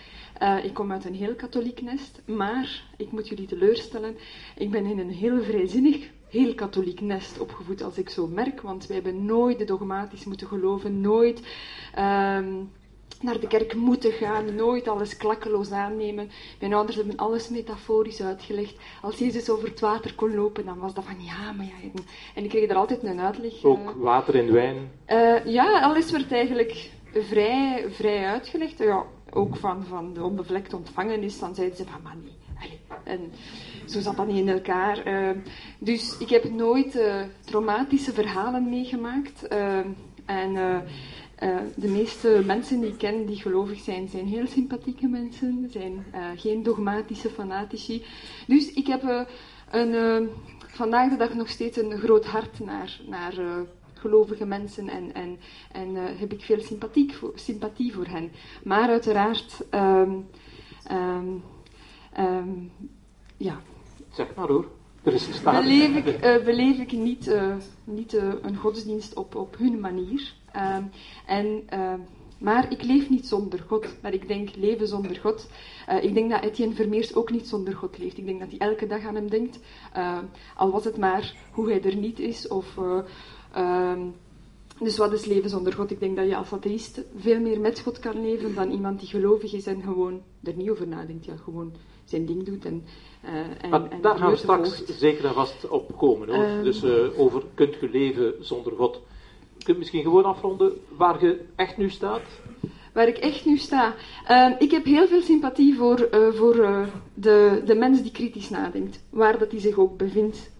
Uh, 0.42 0.64
ik 0.64 0.74
kom 0.74 0.92
uit 0.92 1.04
een 1.04 1.14
heel 1.14 1.34
katholiek 1.34 1.82
nest, 1.82 2.22
maar 2.24 2.82
ik 2.96 3.12
moet 3.12 3.28
jullie 3.28 3.46
teleurstellen. 3.46 4.16
Ik 4.56 4.70
ben 4.70 4.86
in 4.86 4.98
een 4.98 5.10
heel 5.10 5.42
vrijzinnig, 5.42 6.10
heel 6.28 6.54
katholiek 6.54 7.00
nest 7.00 7.40
opgevoed, 7.40 7.82
als 7.82 7.98
ik 7.98 8.08
zo 8.08 8.26
merk. 8.26 8.60
Want 8.60 8.86
wij 8.86 8.96
hebben 8.96 9.24
nooit 9.24 9.58
de 9.58 9.64
dogmatisch 9.64 10.24
moeten 10.24 10.46
geloven, 10.46 11.00
nooit 11.00 11.42
um, 11.98 12.70
naar 13.26 13.40
de 13.40 13.46
kerk 13.46 13.74
moeten 13.74 14.12
gaan, 14.12 14.54
nooit 14.54 14.88
alles 14.88 15.16
klakkeloos 15.16 15.70
aannemen. 15.70 16.30
Mijn 16.60 16.74
ouders 16.74 16.96
hebben 16.96 17.16
alles 17.16 17.48
metaforisch 17.48 18.22
uitgelegd. 18.22 18.74
Als 19.02 19.18
Jezus 19.18 19.50
over 19.50 19.68
het 19.68 19.80
water 19.80 20.14
kon 20.14 20.34
lopen, 20.34 20.64
dan 20.64 20.78
was 20.78 20.94
dat 20.94 21.04
van 21.04 21.24
ja, 21.24 21.52
maar 21.52 21.66
ja. 21.66 22.00
En 22.34 22.44
ik 22.44 22.50
kreeg 22.50 22.70
er 22.70 22.76
altijd 22.76 23.02
een 23.02 23.20
uitleg. 23.20 23.64
Ook 23.64 23.78
uh, 23.78 23.90
water 23.96 24.34
en 24.34 24.52
wijn? 24.52 24.90
Uh, 25.08 25.44
ja, 25.44 25.80
alles 25.80 26.10
werd 26.10 26.32
eigenlijk 26.32 26.90
vrij, 27.12 27.86
vrij 27.90 28.26
uitgelegd. 28.26 28.78
Ja, 28.78 29.04
ook 29.30 29.56
van, 29.56 29.84
van 29.84 30.12
de 30.14 30.22
onbevlekt 30.22 30.74
ontvangen 30.74 31.22
is, 31.22 31.38
dan 31.38 31.54
zeiden 31.54 31.76
ze 31.76 31.84
van, 31.84 32.02
maar 32.02 32.16
nee. 32.24 32.34
En 33.04 33.32
zo 33.84 34.00
zat 34.00 34.16
dat 34.16 34.26
niet 34.26 34.36
in 34.36 34.48
elkaar. 34.48 35.06
Uh, 35.06 35.30
dus 35.78 36.18
ik 36.18 36.28
heb 36.28 36.50
nooit 36.50 36.98
traumatische 37.44 38.12
verhalen 38.12 38.68
meegemaakt. 38.68 39.48
En 40.26 40.56
eh, 41.36 41.56
eh, 41.56 41.62
de 41.76 41.88
meeste 41.88 42.42
mensen 42.46 42.80
die 42.80 42.90
ik 42.90 42.98
ken 42.98 43.26
die 43.26 43.36
gelovig 43.36 43.80
zijn, 43.80 44.08
zijn 44.08 44.26
heel 44.26 44.46
sympathieke 44.46 45.06
mensen, 45.06 45.66
zijn 45.70 46.04
uh, 46.14 46.26
geen 46.36 46.62
dogmatische 46.62 47.30
fanatici. 47.30 48.04
Dus 48.46 48.72
ik 48.72 48.86
heb 48.86 49.02
uh, 49.02 49.20
een, 49.70 50.28
vandaag 50.66 51.10
de 51.10 51.16
dag 51.16 51.34
nog 51.34 51.48
steeds 51.48 51.76
een 51.76 51.98
groot 51.98 52.24
hart 52.24 52.60
naar, 52.60 53.00
naar 53.08 53.34
gelovige 53.94 54.46
mensen 54.46 54.88
en, 54.88 55.14
en, 55.14 55.38
en 55.72 55.94
heb 55.94 56.32
ik 56.32 56.40
veel 56.40 56.60
sympathie 56.60 57.14
voor, 57.14 57.32
sympathie 57.34 57.94
voor 57.94 58.06
hen. 58.06 58.30
Maar 58.64 58.88
uiteraard, 58.88 59.64
um, 59.70 60.26
um, 60.90 61.42
um, 62.18 62.72
ja. 63.36 63.60
Zeg 64.10 64.34
maar 64.34 64.48
hoor. 64.48 64.68
Beleef 65.02 65.96
ik, 65.96 66.44
beleef 66.44 66.78
ik 66.78 66.92
niet, 66.92 67.34
niet 67.84 68.12
een 68.42 68.56
godsdienst 68.56 69.14
op, 69.14 69.34
op 69.34 69.56
hun 69.58 69.80
manier. 69.80 70.34
Ehm, 70.56 70.82
en, 71.26 71.62
ehm, 71.66 72.00
maar 72.38 72.72
ik 72.72 72.82
leef 72.82 73.10
niet 73.10 73.26
zonder 73.26 73.64
God. 73.66 73.86
Maar 74.02 74.14
ik 74.14 74.28
denk 74.28 74.56
leven 74.56 74.88
zonder 74.88 75.16
God. 75.16 75.48
ik 76.00 76.14
denk 76.14 76.30
dat 76.30 76.42
Etienne 76.42 76.74
Vermeers 76.74 77.14
ook 77.14 77.30
niet 77.30 77.48
zonder 77.48 77.74
God 77.74 77.98
leeft. 77.98 78.18
Ik 78.18 78.26
denk 78.26 78.40
dat 78.40 78.50
hij 78.50 78.58
elke 78.58 78.86
dag 78.86 79.04
aan 79.04 79.14
hem 79.14 79.30
denkt. 79.30 79.58
Ehm, 79.92 80.24
al 80.56 80.70
was 80.70 80.84
het 80.84 80.96
maar 80.96 81.34
hoe 81.52 81.68
hij 81.70 81.82
er 81.82 81.96
niet 81.96 82.18
is. 82.18 82.48
Of, 82.48 82.78
dus 84.80 84.96
wat 84.96 85.12
is 85.12 85.24
leven 85.24 85.50
zonder 85.50 85.72
God? 85.72 85.90
Ik 85.90 86.00
denk 86.00 86.16
dat 86.16 86.28
je 86.28 86.36
als 86.36 86.52
atheïst 86.52 87.02
veel 87.16 87.40
meer 87.40 87.60
met 87.60 87.80
God 87.80 87.98
kan 87.98 88.20
leven 88.20 88.54
dan 88.54 88.70
iemand 88.70 89.00
die 89.00 89.08
gelovig 89.08 89.52
is 89.52 89.66
en 89.66 89.82
gewoon 89.82 90.22
er 90.42 90.56
niet 90.56 90.70
over 90.70 90.88
nadenkt. 90.88 91.24
Ja, 91.24 91.36
gewoon 91.36 91.72
zijn 92.04 92.26
ding 92.26 92.44
doet 92.44 92.64
en 92.64 92.84
uh, 93.24 93.30
en, 93.62 93.70
maar 93.70 93.90
en 93.90 94.00
daar 94.00 94.16
gaan 94.16 94.30
we 94.30 94.36
straks 94.36 94.84
zeker 94.98 95.24
en 95.24 95.34
vast 95.34 95.68
op 95.68 95.96
komen. 95.96 96.28
Hoor. 96.28 96.44
Um, 96.44 96.62
dus 96.62 96.82
uh, 96.82 97.18
over 97.18 97.42
kunt 97.54 97.74
je 97.74 97.88
leven 97.88 98.34
zonder 98.40 98.72
God. 98.72 99.00
Je 99.66 99.72
kunt 99.72 99.84
misschien 99.84 100.02
gewoon 100.02 100.24
afronden 100.24 100.72
waar 100.96 101.24
je 101.24 101.44
echt 101.56 101.76
nu 101.76 101.90
staat? 101.90 102.20
Waar 102.92 103.08
ik 103.08 103.16
echt 103.16 103.44
nu 103.44 103.56
sta. 103.56 103.94
Uh, 104.30 104.50
ik 104.58 104.70
heb 104.70 104.84
heel 104.84 105.06
veel 105.06 105.22
sympathie 105.22 105.76
voor, 105.76 106.08
uh, 106.14 106.32
voor 106.32 106.86
de, 107.14 107.62
de 107.64 107.74
mens 107.74 108.02
die 108.02 108.10
kritisch 108.10 108.50
nadenkt. 108.50 109.02
Waar 109.10 109.38
dat 109.38 109.50
hij 109.50 109.60
zich 109.60 109.76
ook 109.76 109.96
bevindt 109.96 110.50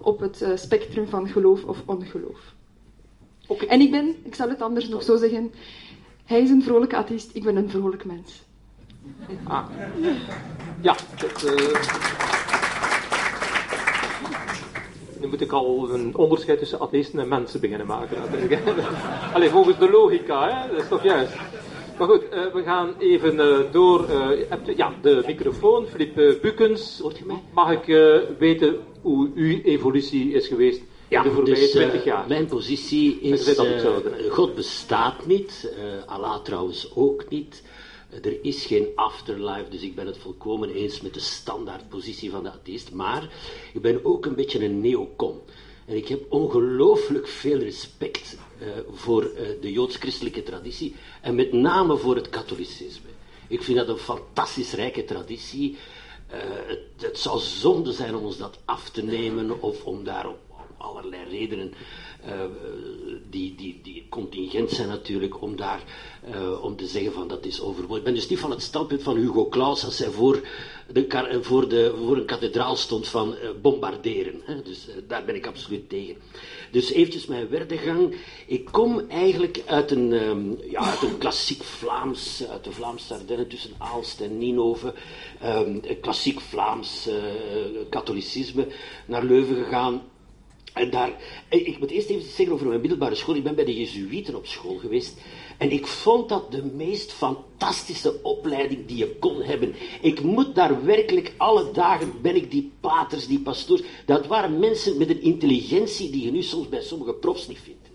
op 0.00 0.20
het 0.20 0.46
spectrum 0.54 1.08
van 1.08 1.28
geloof 1.28 1.64
of 1.64 1.82
ongeloof. 1.86 2.54
Okay. 3.46 3.68
En 3.68 3.80
ik 3.80 3.90
ben, 3.90 4.14
ik 4.22 4.34
zal 4.34 4.48
het 4.48 4.62
anders 4.62 4.88
nog 4.88 5.02
zo 5.02 5.16
zeggen, 5.16 5.52
hij 6.24 6.40
is 6.40 6.50
een 6.50 6.62
vrolijke 6.62 6.96
atheïst, 6.96 7.30
ik 7.32 7.44
ben 7.44 7.56
een 7.56 7.70
vrolijk 7.70 8.04
mens. 8.04 8.42
Ah. 9.44 9.66
Ja, 10.80 10.96
dat, 11.18 11.44
moet 15.28 15.40
ik 15.40 15.52
al 15.52 15.90
een 15.90 16.16
onderscheid 16.16 16.58
tussen 16.58 16.80
atheïsten 16.80 17.20
en 17.20 17.28
mensen 17.28 17.60
beginnen 17.60 17.86
maken. 17.86 18.16
Alleen 19.34 19.50
volgens 19.50 19.78
de 19.78 19.90
logica, 19.90 20.48
hè? 20.48 20.72
dat 20.72 20.82
is 20.82 20.88
toch 20.88 21.02
juist. 21.02 21.32
Maar 21.98 22.08
goed, 22.08 22.22
uh, 22.22 22.52
we 22.52 22.62
gaan 22.62 22.94
even 22.98 23.34
uh, 23.34 23.58
door. 23.72 24.06
Uh, 24.10 24.76
ja, 24.76 24.92
de 25.02 25.22
microfoon, 25.26 25.86
Filip 25.86 26.40
Bukens. 26.42 27.02
Mag 27.52 27.70
ik 27.70 27.84
weten 28.38 28.76
hoe 29.02 29.30
uw 29.34 29.60
evolutie 29.62 30.32
is 30.32 30.46
geweest 30.46 30.82
ja, 31.08 31.22
de 31.22 31.30
voorbije 31.30 31.56
dus, 31.56 31.70
20 31.70 32.04
jaar? 32.04 32.24
Mijn 32.28 32.46
positie 32.46 33.20
is, 33.20 33.58
God 34.30 34.54
bestaat 34.54 35.26
niet, 35.26 35.74
Allah 36.06 36.42
trouwens 36.42 36.90
ook 36.94 37.24
niet. 37.28 37.62
Er 38.10 38.44
is 38.44 38.66
geen 38.66 38.86
afterlife, 38.94 39.70
dus 39.70 39.82
ik 39.82 39.94
ben 39.94 40.06
het 40.06 40.18
volkomen 40.18 40.70
eens 40.70 41.00
met 41.00 41.14
de 41.14 41.20
standaardpositie 41.20 42.30
van 42.30 42.42
de 42.42 42.50
atheïst. 42.50 42.92
Maar 42.92 43.30
ik 43.72 43.80
ben 43.80 44.04
ook 44.04 44.26
een 44.26 44.34
beetje 44.34 44.64
een 44.64 44.80
neocon. 44.80 45.40
En 45.86 45.96
ik 45.96 46.08
heb 46.08 46.32
ongelooflijk 46.32 47.28
veel 47.28 47.58
respect 47.58 48.36
uh, 48.62 48.68
voor 48.90 49.24
uh, 49.24 49.40
de 49.60 49.72
joods-christelijke 49.72 50.42
traditie 50.42 50.94
en 51.22 51.34
met 51.34 51.52
name 51.52 51.96
voor 51.96 52.16
het 52.16 52.28
katholicisme. 52.28 53.08
Ik 53.48 53.62
vind 53.62 53.78
dat 53.78 53.88
een 53.88 53.98
fantastisch 53.98 54.72
rijke 54.72 55.04
traditie. 55.04 55.76
Uh, 56.32 56.36
het, 56.96 57.18
zou 57.18 57.40
zonde 57.40 57.92
zijn 57.92 58.16
om 58.16 58.24
ons 58.24 58.38
dat 58.38 58.58
af 58.64 58.90
te 58.90 59.02
nemen 59.02 59.62
of 59.62 59.84
om 59.84 60.04
daar 60.04 60.28
op 60.28 60.38
allerlei 60.76 61.24
redenen 61.30 61.72
die, 63.30 63.54
die 63.54 63.80
contingent 64.18 64.70
zijn 64.70 64.88
natuurlijk 64.88 65.42
om 65.42 65.56
daar 65.56 65.82
uh, 66.34 66.64
om 66.64 66.76
te 66.76 66.86
zeggen 66.86 67.12
van 67.12 67.28
dat 67.28 67.44
is 67.44 67.60
overbodig. 67.60 67.98
Ik 67.98 68.04
ben 68.04 68.14
dus 68.14 68.28
niet 68.28 68.38
van 68.38 68.50
het 68.50 68.62
standpunt 68.62 69.02
van 69.02 69.16
Hugo 69.16 69.48
Claus 69.48 69.84
als 69.84 69.98
hij 69.98 70.10
voor, 70.10 70.40
de, 70.92 71.38
voor, 71.40 71.68
de, 71.68 71.94
voor 72.04 72.16
een 72.16 72.24
kathedraal 72.24 72.76
stond 72.76 73.08
van 73.08 73.32
uh, 73.32 73.50
bombarderen. 73.62 74.40
Hè? 74.44 74.62
Dus 74.62 74.88
daar 75.06 75.24
ben 75.24 75.34
ik 75.34 75.46
absoluut 75.46 75.88
tegen. 75.88 76.16
Dus 76.70 76.92
eventjes 76.92 77.26
mijn 77.26 77.48
werdegang. 77.48 78.16
Ik 78.46 78.64
kom 78.64 79.00
eigenlijk 79.08 79.62
uit 79.66 79.90
een, 79.90 80.12
um, 80.12 80.58
ja, 80.70 80.80
uit 80.80 81.02
een 81.02 81.18
klassiek 81.18 81.62
Vlaams, 81.62 82.44
uit 82.50 82.64
de 82.64 82.72
Vlaamse 82.72 83.14
Ardennen 83.14 83.48
tussen 83.48 83.70
Aalst 83.78 84.20
en 84.20 84.38
Ninove. 84.38 84.94
Um, 85.44 85.80
klassiek 86.00 86.40
Vlaams 86.40 87.08
katholicisme 87.90 88.66
naar 89.06 89.24
Leuven 89.24 89.56
gegaan 89.64 90.02
en 90.74 90.90
daar, 90.90 91.12
ik 91.48 91.78
moet 91.78 91.90
eerst 91.90 92.08
even 92.08 92.30
zeggen 92.30 92.54
over 92.54 92.66
mijn 92.66 92.80
middelbare 92.80 93.14
school. 93.14 93.34
Ik 93.34 93.42
ben 93.42 93.54
bij 93.54 93.64
de 93.64 93.76
Jezuïeten 93.76 94.34
op 94.34 94.46
school 94.46 94.76
geweest. 94.76 95.16
En 95.58 95.70
ik 95.70 95.86
vond 95.86 96.28
dat 96.28 96.52
de 96.52 96.64
meest 96.64 97.12
fantastische 97.12 98.22
opleiding 98.22 98.86
die 98.86 98.96
je 98.96 99.16
kon 99.16 99.42
hebben. 99.42 99.74
Ik 100.00 100.22
moet 100.22 100.54
daar 100.54 100.84
werkelijk 100.84 101.32
alle 101.36 101.70
dagen, 101.70 102.12
ben 102.22 102.36
ik 102.36 102.50
die 102.50 102.72
paters, 102.80 103.26
die 103.26 103.40
pastoors. 103.40 103.82
Dat 104.06 104.26
waren 104.26 104.58
mensen 104.58 104.98
met 104.98 105.10
een 105.10 105.22
intelligentie 105.22 106.10
die 106.10 106.24
je 106.24 106.30
nu 106.30 106.42
soms 106.42 106.68
bij 106.68 106.82
sommige 106.82 107.12
profs 107.12 107.48
niet 107.48 107.60
vindt. 107.60 107.88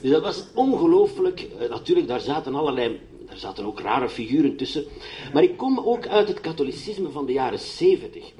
Dus 0.00 0.10
dat 0.10 0.22
was 0.22 0.44
ongelooflijk. 0.54 1.48
Eh, 1.58 1.68
natuurlijk, 1.68 2.08
daar 2.08 2.20
zaten 2.20 2.54
allerlei, 2.54 3.00
daar 3.26 3.36
zaten 3.36 3.64
ook 3.64 3.80
rare 3.80 4.08
figuren 4.08 4.56
tussen. 4.56 4.84
Maar 5.32 5.42
ik 5.42 5.56
kom 5.56 5.78
ook 5.78 6.06
uit 6.06 6.28
het 6.28 6.40
katholicisme 6.40 7.10
van 7.10 7.26
de 7.26 7.32
jaren 7.32 7.58
zeventig. 7.58 8.32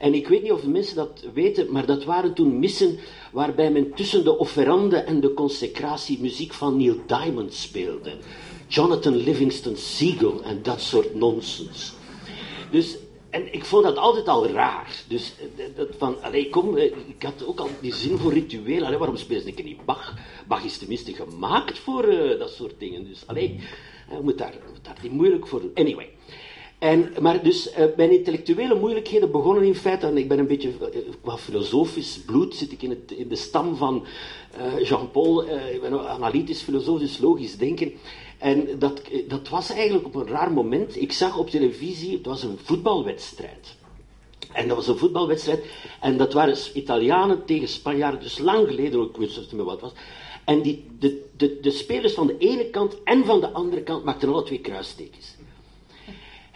En 0.00 0.14
ik 0.14 0.28
weet 0.28 0.42
niet 0.42 0.52
of 0.52 0.60
de 0.60 0.68
mensen 0.68 0.96
dat 0.96 1.24
weten, 1.34 1.72
maar 1.72 1.86
dat 1.86 2.04
waren 2.04 2.34
toen 2.34 2.58
missen 2.58 2.98
waarbij 3.32 3.70
men 3.70 3.94
tussen 3.94 4.24
de 4.24 4.38
offerande 4.38 4.96
en 4.96 5.20
de 5.20 5.34
consecratie 5.34 6.20
muziek 6.20 6.52
van 6.52 6.76
Neil 6.76 6.96
Diamond 7.06 7.54
speelde. 7.54 8.12
Jonathan 8.66 9.16
Livingston 9.16 9.76
Seagull 9.76 10.40
en 10.42 10.62
dat 10.62 10.80
soort 10.80 11.14
nonsens. 11.14 11.92
Dus, 12.70 12.96
en 13.30 13.52
ik 13.52 13.64
vond 13.64 13.84
dat 13.84 13.96
altijd 13.96 14.28
al 14.28 14.46
raar. 14.46 15.04
Dus 15.08 15.32
eh, 15.56 15.64
dat 15.76 15.88
van, 15.98 16.22
allee, 16.22 16.48
kom, 16.48 16.76
eh, 16.76 16.84
ik 16.84 17.22
had 17.22 17.46
ook 17.46 17.60
al 17.60 17.68
die 17.80 17.94
zin 17.94 18.18
voor 18.18 18.32
ritueel. 18.32 18.84
Allee, 18.84 18.98
waarom 18.98 19.16
spelen 19.16 19.42
ze 19.42 19.62
niet 19.62 19.84
Bach? 19.84 20.14
Bach 20.46 20.64
is 20.64 20.78
tenminste 20.78 21.12
gemaakt 21.12 21.78
voor 21.78 22.08
uh, 22.08 22.38
dat 22.38 22.50
soort 22.50 22.74
dingen. 22.78 23.04
Dus 23.04 23.22
allee, 23.26 23.60
je 24.10 24.18
moet 24.22 24.38
daar, 24.38 24.54
moet 24.72 24.84
daar 24.84 24.98
niet 25.02 25.12
moeilijk 25.12 25.46
voor 25.46 25.60
doen. 25.60 25.74
Anyway. 25.74 26.08
En, 26.80 27.12
maar 27.20 27.42
dus 27.42 27.70
uh, 27.78 27.84
mijn 27.96 28.10
intellectuele 28.10 28.74
moeilijkheden 28.74 29.30
begonnen 29.30 29.62
in 29.62 29.74
feite, 29.74 30.06
en 30.06 30.16
ik 30.16 30.28
ben 30.28 30.38
een 30.38 30.46
beetje 30.46 30.72
qua 31.22 31.36
filosofisch 31.36 32.20
bloed, 32.26 32.54
zit 32.54 32.72
ik 32.72 32.82
in, 32.82 33.04
in 33.16 33.28
de 33.28 33.36
stam 33.36 33.76
van 33.76 34.04
uh, 34.58 34.86
Jean-Paul, 34.88 35.44
ik 35.44 35.80
ben 35.80 36.08
analytisch, 36.08 36.62
filosofisch, 36.62 37.18
logisch 37.18 37.56
denken. 37.56 37.92
En 38.38 38.78
dat, 38.78 39.00
dat 39.28 39.48
was 39.48 39.70
eigenlijk 39.70 40.06
op 40.06 40.14
een 40.14 40.26
raar 40.26 40.52
moment. 40.52 41.00
Ik 41.00 41.12
zag 41.12 41.38
op 41.38 41.50
televisie, 41.50 42.16
het 42.16 42.26
was 42.26 42.42
een 42.42 42.58
voetbalwedstrijd. 42.62 43.76
En 44.52 44.68
dat 44.68 44.76
was 44.76 44.88
een 44.88 44.98
voetbalwedstrijd, 44.98 45.64
en 46.00 46.16
dat 46.16 46.32
waren 46.32 46.56
Italianen 46.74 47.44
tegen 47.44 47.68
Spanjaarden, 47.68 48.20
dus 48.20 48.38
lang 48.38 48.68
geleden, 48.68 49.02
ik 49.02 49.16
weet 49.16 49.36
niet 49.36 49.52
meer 49.52 49.64
wat 49.64 49.80
was. 49.80 49.92
En 50.44 50.62
die, 50.62 50.84
de, 50.98 51.24
de, 51.36 51.58
de 51.60 51.70
spelers 51.70 52.12
van 52.12 52.26
de 52.26 52.38
ene 52.38 52.70
kant 52.70 52.96
en 53.04 53.24
van 53.24 53.40
de 53.40 53.50
andere 53.50 53.82
kant 53.82 54.04
maakten 54.04 54.28
alle 54.28 54.42
twee 54.42 54.60
kruistekens. 54.60 55.38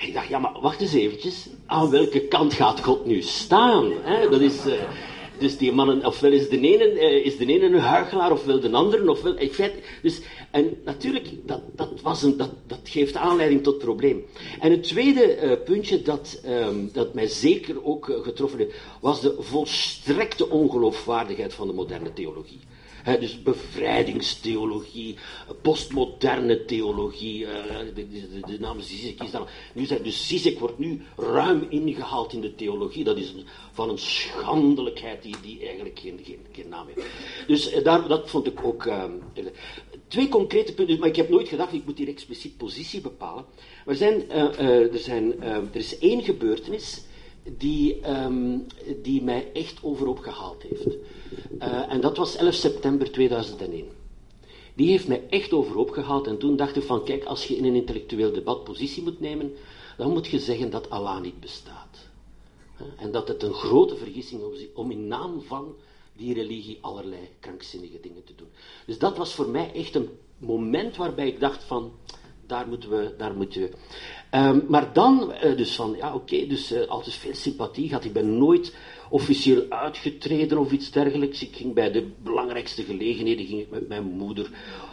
Ik 0.07 0.14
dacht, 0.14 0.29
ja, 0.29 0.38
maar 0.38 0.61
wacht 0.61 0.81
eens 0.81 0.95
eventjes. 0.95 1.47
Aan 1.67 1.90
welke 1.90 2.21
kant 2.21 2.53
gaat 2.53 2.81
God 2.81 3.07
nu 3.07 3.23
staan? 3.23 3.93
Hè? 4.03 4.29
Dat 4.29 4.40
is... 4.40 4.67
Uh, 4.67 4.73
dus 5.38 5.57
die 5.57 5.73
mannen, 5.73 6.07
ofwel 6.07 6.33
is 6.33 6.49
de 6.49 6.61
ene, 6.61 6.93
uh, 6.93 7.27
is 7.27 7.37
de 7.37 7.47
ene 7.47 7.67
een 7.67 7.79
huigelaar, 7.79 8.33
ofwel 8.33 8.61
de 8.61 8.71
andere, 8.71 9.11
ofwel... 9.11 9.37
In 9.37 9.51
feite, 9.51 9.79
dus, 10.03 10.21
en 10.51 10.77
natuurlijk, 10.85 11.29
dat, 11.47 11.61
dat, 11.77 12.01
was 12.03 12.23
een, 12.23 12.37
dat, 12.37 12.51
dat 12.67 12.81
geeft 12.85 13.17
aanleiding 13.17 13.62
tot 13.62 13.79
probleem. 13.79 14.25
En 14.61 14.71
het 14.71 14.83
tweede 14.83 15.43
uh, 15.43 15.53
puntje 15.64 16.03
dat, 16.03 16.40
um, 16.47 16.90
dat 16.93 17.14
mij 17.14 17.27
zeker 17.27 17.85
ook 17.85 18.21
getroffen 18.23 18.59
heeft, 18.59 18.75
was 19.01 19.21
de 19.21 19.37
volstrekte 19.38 20.51
ongeloofwaardigheid 20.51 21.55
van 21.55 21.67
de 21.67 21.73
moderne 21.73 22.12
theologie 22.12 22.61
dus 23.05 23.43
bevrijdingstheologie, 23.43 25.17
postmoderne 25.62 26.64
theologie. 26.64 27.40
Uh, 27.40 27.49
de, 27.95 28.07
de, 28.47 28.59
naam 28.61 28.81
Zizek 28.81 29.23
is 29.23 29.31
dan. 29.31 29.47
Nu 29.73 29.87
dus 30.03 30.27
Zizek 30.29 30.59
wordt 30.59 30.79
nu 30.79 31.03
ruim 31.17 31.67
ingehaald 31.69 32.33
in 32.33 32.40
de 32.40 32.55
theologie. 32.55 33.05
Dat 33.05 33.17
is 33.17 33.35
van 33.73 33.88
een 33.88 33.99
schandelijkheid 33.99 35.23
die, 35.23 35.37
die 35.43 35.67
eigenlijk 35.67 35.99
geen, 35.99 36.21
geen, 36.53 36.69
naam 36.69 36.87
heeft. 36.87 37.07
Dus 37.47 37.75
uh, 37.75 37.85
daar, 37.85 38.09
dat 38.09 38.31
vond 38.31 38.47
ik 38.47 38.64
ook. 38.64 38.85
Uh, 38.85 39.05
twee 40.09 40.29
concrete 40.29 40.75
punten, 40.75 40.99
maar 40.99 41.09
ik 41.09 41.17
heb 41.17 41.29
nooit 41.29 41.49
gedacht, 41.49 41.73
ik 41.73 41.85
moet 41.85 41.99
hier 41.99 42.09
expliciet 42.09 42.57
positie 42.57 43.01
bepalen. 43.01 43.45
Maar 43.85 43.95
zijn, 43.95 44.31
er, 44.31 44.99
zijn, 44.99 45.43
er 45.43 45.69
is 45.73 45.99
één 45.99 46.23
gebeurtenis 46.23 47.03
die, 47.59 48.09
um, 48.09 48.67
die 49.03 49.23
mij 49.23 49.53
echt 49.53 49.79
overop 49.83 50.19
gehaald 50.19 50.63
heeft. 50.63 50.87
Uh, 51.59 51.93
en 51.93 52.01
dat 52.01 52.17
was 52.17 52.37
11 52.37 52.55
september 52.55 53.13
2001. 53.13 53.87
die 54.75 54.89
heeft 54.89 55.09
mij 55.09 55.23
echt 55.29 55.53
overhoop 55.53 55.91
gehaald. 55.91 56.27
En 56.27 56.39
toen 56.39 56.57
dacht 56.57 56.77
ik 56.77 56.83
van, 56.83 57.05
kijk, 57.05 57.25
als 57.25 57.47
je 57.47 57.57
in 57.57 57.65
een 57.65 57.75
intellectueel 57.75 58.33
debat 58.33 58.65
positie 58.65 59.03
moet 59.03 59.21
nemen, 59.21 59.53
dan 59.97 60.11
moet 60.11 60.27
je 60.27 60.39
zeggen 60.39 60.71
dat 60.71 60.91
Allah 60.91 61.21
niet 61.21 61.41
bestaat. 61.41 62.09
En 62.97 63.11
dat 63.13 63.29
het 63.29 63.43
een 63.43 63.55
grote 63.55 63.97
vergissing 63.97 64.53
is 64.53 64.67
om 64.75 64.91
in 64.91 65.07
naam 65.07 65.43
van 65.43 65.75
die 66.17 66.35
religie 66.35 66.79
allerlei 66.81 67.29
krankzinnige 67.41 68.01
dingen 68.01 68.25
te 68.25 68.35
doen. 68.37 68.49
Dus 68.87 68.99
dat 68.99 69.17
was 69.17 69.35
voor 69.35 69.49
mij 69.49 69.73
echt 69.73 69.95
een 69.95 70.09
moment 70.39 70.97
waarbij 70.97 71.27
ik 71.27 71.41
dacht 71.41 71.65
van, 71.65 71.93
daar 72.47 72.69
moeten 72.69 72.91
we, 72.91 73.15
daar 73.19 73.35
moeten 73.35 73.61
we. 73.61 73.71
Um, 74.39 74.65
maar 74.69 74.93
dan, 74.93 75.33
uh, 75.45 75.57
dus 75.57 75.75
van, 75.75 75.95
ja 75.97 76.15
oké, 76.15 76.47
dus 76.47 76.73
uh, 76.73 76.87
altijd 76.87 77.15
veel 77.15 77.35
sympathie 77.35 77.89
gehad. 77.89 78.05
Ik 78.05 78.13
ben 78.13 78.39
nooit 78.39 78.75
officieel 79.11 79.67
uitgetreden 79.69 80.59
of 80.59 80.73
iets 80.73 80.91
dergelijks. 80.91 81.43
Ik 81.43 81.57
ging 81.57 81.75
bij 81.75 81.91
de 81.91 82.11
belangrijkste 82.23 82.83
gelegenheden, 82.83 83.47
ging 83.47 83.61
ik 83.61 83.71
met 83.71 83.89
mijn 83.89 84.05
moeder 84.05 84.51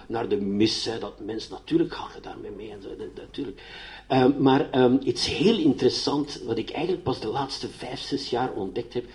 naar 0.07 0.29
de 0.29 0.37
mis. 0.37 0.85
Hè, 0.85 0.99
dat 0.99 1.19
mensen, 1.19 1.51
natuurlijk 1.51 1.93
ga 1.93 2.07
je 2.15 2.21
daarmee 2.21 2.51
mee, 2.51 2.71
en 2.71 2.81
zo, 2.81 2.89
natuurlijk. 3.15 3.61
Um, 4.09 4.35
maar 4.41 4.81
um, 4.83 4.99
iets 5.03 5.27
heel 5.27 5.57
interessant, 5.57 6.41
wat 6.45 6.57
ik 6.57 6.69
eigenlijk 6.69 7.03
pas 7.03 7.19
de 7.19 7.27
laatste 7.27 7.67
vijf, 7.69 7.99
zes 7.99 8.29
jaar 8.29 8.53
ontdekt 8.53 8.93
heb, 8.93 9.05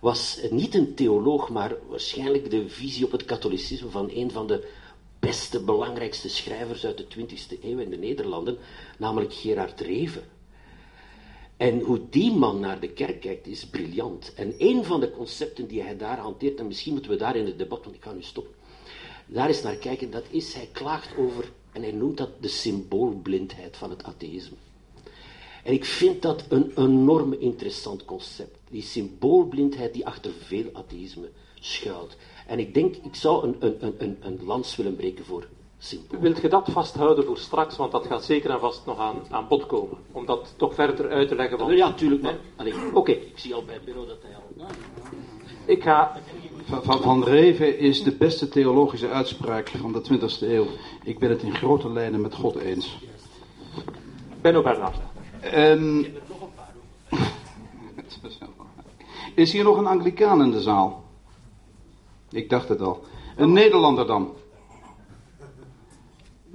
was 0.00 0.40
niet 0.50 0.74
een 0.74 0.94
theoloog, 0.94 1.48
maar 1.48 1.74
waarschijnlijk 1.88 2.50
de 2.50 2.68
visie 2.68 3.04
op 3.04 3.12
het 3.12 3.24
katholicisme 3.24 3.90
van 3.90 4.10
een 4.14 4.30
van 4.30 4.46
de 4.46 4.68
beste, 5.24 5.60
belangrijkste 5.60 6.28
schrijvers 6.28 6.86
uit 6.86 6.96
de 6.96 7.04
20e 7.04 7.62
eeuw 7.62 7.78
in 7.78 7.90
de 7.90 7.96
Nederlanden, 7.96 8.58
namelijk 8.98 9.32
Gerard 9.32 9.80
Reven. 9.80 10.22
En 11.56 11.80
hoe 11.80 12.00
die 12.10 12.32
man 12.32 12.60
naar 12.60 12.80
de 12.80 12.88
kerk 12.88 13.20
kijkt, 13.20 13.46
is 13.46 13.66
briljant. 13.66 14.34
En 14.34 14.54
een 14.58 14.84
van 14.84 15.00
de 15.00 15.10
concepten 15.10 15.66
die 15.66 15.82
hij 15.82 15.96
daar 15.96 16.18
hanteert, 16.18 16.58
en 16.58 16.66
misschien 16.66 16.92
moeten 16.92 17.10
we 17.10 17.16
daar 17.16 17.36
in 17.36 17.46
het 17.46 17.58
debat, 17.58 17.84
want 17.84 17.96
ik 17.96 18.02
ga 18.02 18.12
nu 18.12 18.22
stoppen, 18.22 18.54
daar 19.26 19.48
eens 19.48 19.62
naar 19.62 19.76
kijken, 19.76 20.10
dat 20.10 20.24
is, 20.30 20.54
hij 20.54 20.68
klaagt 20.72 21.16
over, 21.16 21.52
en 21.72 21.82
hij 21.82 21.92
noemt 21.92 22.16
dat 22.16 22.42
de 22.42 22.48
symboolblindheid 22.48 23.76
van 23.76 23.90
het 23.90 24.02
atheïsme. 24.02 24.56
En 25.64 25.72
ik 25.72 25.84
vind 25.84 26.22
dat 26.22 26.44
een 26.48 26.72
enorm 26.76 27.32
interessant 27.32 28.04
concept. 28.04 28.58
Die 28.70 28.82
symboolblindheid 28.82 29.92
die 29.92 30.06
achter 30.06 30.32
veel 30.32 30.70
atheïsme 30.72 31.30
schuilt. 31.54 32.16
En 32.46 32.58
ik 32.58 32.74
denk, 32.74 32.96
ik 32.96 33.14
zou 33.14 33.44
een, 33.44 33.56
een, 33.58 33.94
een, 33.98 34.16
een 34.20 34.40
lans 34.44 34.76
willen 34.76 34.96
breken 34.96 35.24
voor 35.24 35.46
symbool. 35.78 36.20
Wilt 36.20 36.40
je 36.40 36.48
dat 36.48 36.68
vasthouden 36.70 37.24
voor 37.24 37.38
straks? 37.38 37.76
Want 37.76 37.92
dat 37.92 38.06
gaat 38.06 38.24
zeker 38.24 38.50
en 38.50 38.60
vast 38.60 38.86
nog 38.86 38.98
aan, 38.98 39.16
aan 39.30 39.48
bod 39.48 39.66
komen. 39.66 39.98
Om 40.12 40.26
dat 40.26 40.54
toch 40.56 40.74
verder 40.74 41.10
uit 41.10 41.28
te 41.28 41.34
leggen. 41.34 41.58
Want... 41.58 41.76
Ja, 41.76 41.92
tuurlijk. 41.92 42.22
Maar, 42.22 42.36
Oké, 42.92 43.10
ik 43.10 43.38
zie 43.38 43.54
al 43.54 43.64
bij 43.64 43.74
het 43.74 43.84
bureau 43.84 44.06
dat 44.06 44.18
hij 44.22 44.34
al... 44.34 44.66
Ik 45.64 45.82
ga... 45.82 46.16
Van, 46.64 47.00
van 47.02 47.24
Reven 47.24 47.78
is 47.78 48.02
de 48.02 48.12
beste 48.12 48.48
theologische 48.48 49.08
uitspraak 49.08 49.68
van 49.68 49.92
de 49.92 50.02
20e 50.12 50.40
eeuw. 50.40 50.66
Ik 51.02 51.18
ben 51.18 51.30
het 51.30 51.42
in 51.42 51.54
grote 51.54 51.92
lijnen 51.92 52.20
met 52.20 52.34
God 52.34 52.56
eens. 52.56 52.98
Benno 54.40 54.62
Bernhard. 54.62 54.96
Um, 55.54 56.06
is 59.34 59.52
hier 59.52 59.64
nog 59.64 59.76
een 59.76 59.86
Anglicaan 59.86 60.42
in 60.42 60.50
de 60.50 60.60
zaal? 60.60 61.03
Ik 62.34 62.48
dacht 62.48 62.68
het 62.68 62.80
al. 62.80 63.04
Een 63.36 63.52
Nederlander 63.52 64.06
dan? 64.06 64.32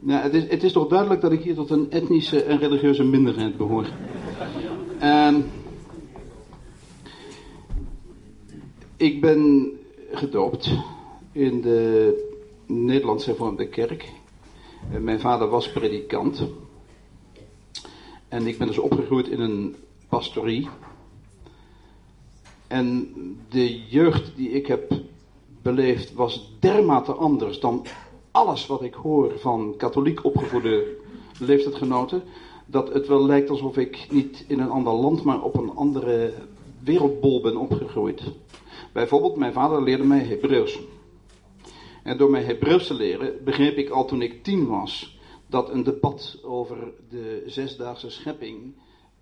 Het, 0.05 0.33
is, 0.33 0.49
het 0.49 0.63
is 0.63 0.71
toch 0.71 0.87
duidelijk 0.87 1.21
dat 1.21 1.31
ik 1.31 1.41
hier 1.41 1.55
tot 1.55 1.69
een 1.69 1.91
etnische 1.91 2.43
en 2.43 2.57
religieuze 2.57 3.03
minderheid 3.03 3.57
behoor. 3.57 3.87
Um, 5.03 5.45
ik 8.97 9.21
ben 9.21 9.71
gedoopt 10.11 10.71
in 11.31 11.61
de 11.61 12.13
Nederlandse 12.65 13.29
hervormde 13.29 13.67
kerk. 13.67 14.11
Mijn 14.99 15.19
vader 15.19 15.47
was 15.47 15.71
predikant. 15.71 16.47
En 18.27 18.47
ik 18.47 18.57
ben 18.57 18.67
dus 18.67 18.77
opgegroeid 18.77 19.27
in 19.27 19.39
een 19.39 19.75
pastorie. 20.09 20.69
En 22.67 23.13
de 23.49 23.79
jeugd 23.87 24.31
die 24.35 24.49
ik 24.49 24.67
heb 24.67 24.93
beleefd 25.61 26.13
was 26.13 26.51
dermate 26.59 27.13
anders 27.13 27.59
dan 27.59 27.85
alles 28.31 28.67
wat 28.67 28.83
ik 28.83 28.93
hoor 28.93 29.39
van 29.39 29.73
katholiek 29.77 30.25
opgevoede 30.25 30.97
leeftijdgenoten. 31.39 32.23
Dat 32.65 32.93
het 32.93 33.07
wel 33.07 33.25
lijkt 33.25 33.49
alsof 33.49 33.77
ik 33.77 34.07
niet 34.09 34.45
in 34.47 34.59
een 34.59 34.69
ander 34.69 34.93
land, 34.93 35.23
maar 35.23 35.41
op 35.41 35.57
een 35.57 35.75
andere 35.75 36.33
wereldbol 36.83 37.41
ben 37.41 37.57
opgegroeid. 37.57 38.21
Bijvoorbeeld, 38.93 39.35
mijn 39.35 39.53
vader 39.53 39.83
leerde 39.83 40.03
mij 40.03 40.23
Hebreeuws. 40.23 40.79
En 42.03 42.17
door 42.17 42.29
mij 42.29 42.43
Hebreeuws 42.43 42.87
te 42.87 42.93
leren, 42.93 43.43
begreep 43.43 43.77
ik 43.77 43.89
al 43.89 44.05
toen 44.05 44.21
ik 44.21 44.43
tien 44.43 44.67
was 44.67 45.19
dat 45.47 45.69
een 45.69 45.83
debat 45.83 46.39
over 46.43 46.77
de 47.09 47.43
zesdaagse 47.45 48.09
schepping 48.09 48.73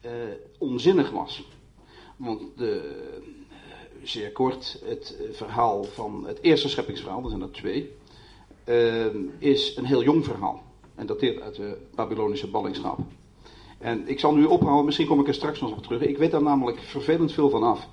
uh, 0.06 0.12
onzinnig 0.60 1.12
was. 1.12 1.48
Want 2.18 2.42
de, 2.58 3.06
zeer 4.10 4.32
kort, 4.32 4.82
het 4.86 5.16
verhaal 5.32 5.84
van 5.84 6.24
het 6.28 6.40
eerste 6.42 6.70
scheppingsverhaal, 6.70 7.24
er 7.24 7.30
zijn 7.30 7.42
er 7.42 7.52
twee, 7.52 7.92
uh, 8.66 9.06
is 9.38 9.76
een 9.76 9.86
heel 9.86 10.04
jong 10.04 10.26
verhaal. 10.26 10.64
En 10.96 11.06
dateert 11.06 11.42
uit 11.42 11.56
de 11.56 11.78
Babylonische 11.96 12.50
ballingschap. 12.50 13.00
En 13.78 14.08
ik 14.08 14.20
zal 14.20 14.36
nu 14.36 14.46
ophouden, 14.46 14.86
misschien 14.86 15.08
kom 15.08 15.20
ik 15.20 15.28
er 15.28 15.34
straks 15.34 15.62
nog 15.62 15.72
op 15.72 15.84
terug. 15.84 16.02
Ik 16.02 16.18
weet 16.18 16.32
daar 16.32 16.44
namelijk 16.44 16.80
vervelend 16.80 17.32
veel 17.32 17.50
van 17.50 17.64
af. 17.64 17.88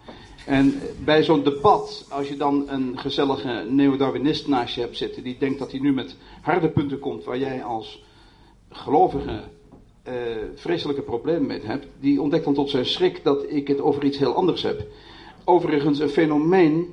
En 0.46 0.80
bij 1.04 1.22
zo'n 1.22 1.42
debat, 1.42 2.06
als 2.10 2.28
je 2.28 2.36
dan 2.36 2.68
een 2.68 2.98
gezellige 2.98 3.66
neo-Darwinist 3.68 4.48
naast 4.48 4.74
je 4.74 4.80
hebt 4.80 4.96
zitten, 4.96 5.22
die 5.22 5.38
denkt 5.38 5.58
dat 5.58 5.70
hij 5.70 5.80
nu 5.80 5.92
met 5.92 6.16
harde 6.40 6.68
punten 6.68 6.98
komt 6.98 7.24
waar 7.24 7.38
jij 7.38 7.64
als 7.64 8.04
gelovige 8.70 9.42
uh, 10.08 10.14
vreselijke 10.54 11.02
problemen 11.02 11.46
mee 11.46 11.60
hebt, 11.60 11.86
die 12.00 12.20
ontdekt 12.20 12.44
dan 12.44 12.54
tot 12.54 12.70
zijn 12.70 12.86
schrik 12.86 13.24
dat 13.24 13.44
ik 13.48 13.68
het 13.68 13.80
over 13.80 14.04
iets 14.04 14.18
heel 14.18 14.34
anders 14.34 14.62
heb. 14.62 14.86
Overigens 15.44 15.98
een 15.98 16.08
fenomeen 16.08 16.92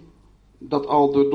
dat 0.57 0.87
al 0.87 1.11
door 1.11 1.29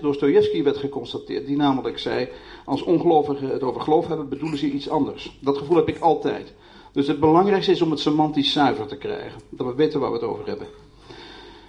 Dostoevsky 0.00 0.62
werd 0.62 0.76
geconstateerd, 0.76 1.46
die 1.46 1.56
namelijk 1.56 1.98
zei, 1.98 2.28
als 2.64 2.82
ongelovigen 2.82 3.48
het 3.48 3.62
over 3.62 3.80
geloof 3.80 4.06
hebben, 4.06 4.28
bedoelen 4.28 4.58
ze 4.58 4.70
iets 4.70 4.88
anders. 4.88 5.38
Dat 5.40 5.58
gevoel 5.58 5.76
heb 5.76 5.88
ik 5.88 5.98
altijd. 5.98 6.54
Dus 6.92 7.06
het 7.06 7.20
belangrijkste 7.20 7.72
is 7.72 7.82
om 7.82 7.90
het 7.90 8.00
semantisch 8.00 8.52
zuiver 8.52 8.86
te 8.86 8.96
krijgen, 8.96 9.40
dat 9.48 9.66
we 9.66 9.74
weten 9.74 10.00
waar 10.00 10.10
we 10.10 10.16
het 10.16 10.26
over 10.26 10.46
hebben. 10.46 10.66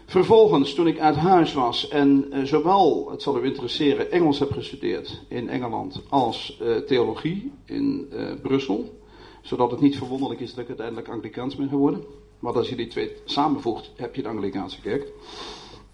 Vervolgens, 0.06 0.74
toen 0.74 0.88
ik 0.88 1.00
uit 1.00 1.16
huis 1.16 1.54
was 1.54 1.88
en 1.88 2.28
uh, 2.34 2.44
zowel, 2.44 3.08
het 3.12 3.22
zal 3.22 3.40
u 3.40 3.46
interesseren, 3.46 4.12
Engels 4.12 4.40
heb 4.40 4.52
gestudeerd 4.52 5.22
in 5.28 5.50
Engeland 5.50 6.02
als 6.10 6.60
uh, 6.62 6.78
theologie 6.78 7.52
in 7.66 8.08
uh, 8.14 8.32
Brussel, 8.42 9.00
zodat 9.42 9.72
het 9.72 9.80
niet 9.80 9.98
verwonderlijk 9.98 10.40
is 10.40 10.50
dat 10.50 10.60
ik 10.60 10.68
uiteindelijk 10.68 11.10
Anglikaans 11.10 11.56
ben 11.56 11.70
geworden. 11.70 12.04
Maar 12.42 12.54
als 12.54 12.70
je 12.70 12.76
die 12.76 12.88
twee 12.88 13.16
samenvoegt, 13.26 13.92
heb 13.96 14.16
je 14.16 14.22
de 14.22 14.28
Anglikaanse 14.28 14.82
kerk. 14.82 15.08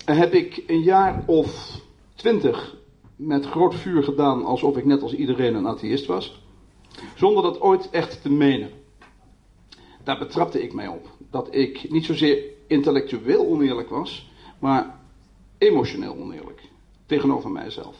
Heb 0.05 0.33
ik 0.33 0.63
een 0.67 0.81
jaar 0.81 1.23
of 1.25 1.79
twintig 2.15 2.75
met 3.15 3.45
groot 3.45 3.75
vuur 3.75 4.03
gedaan 4.03 4.45
alsof 4.45 4.77
ik 4.77 4.85
net 4.85 5.01
als 5.01 5.13
iedereen 5.13 5.55
een 5.55 5.67
atheïst 5.67 6.05
was. 6.05 6.41
Zonder 7.15 7.43
dat 7.43 7.61
ooit 7.61 7.89
echt 7.89 8.21
te 8.21 8.31
menen. 8.31 8.71
Daar 10.03 10.17
betrapte 10.17 10.63
ik 10.63 10.73
mij 10.73 10.87
op. 10.87 11.09
Dat 11.31 11.55
ik 11.55 11.89
niet 11.89 12.05
zozeer 12.05 12.43
intellectueel 12.67 13.45
oneerlijk 13.45 13.89
was, 13.89 14.31
maar 14.59 14.99
emotioneel 15.57 16.15
oneerlijk. 16.15 16.61
Tegenover 17.05 17.51
mijzelf. 17.51 17.95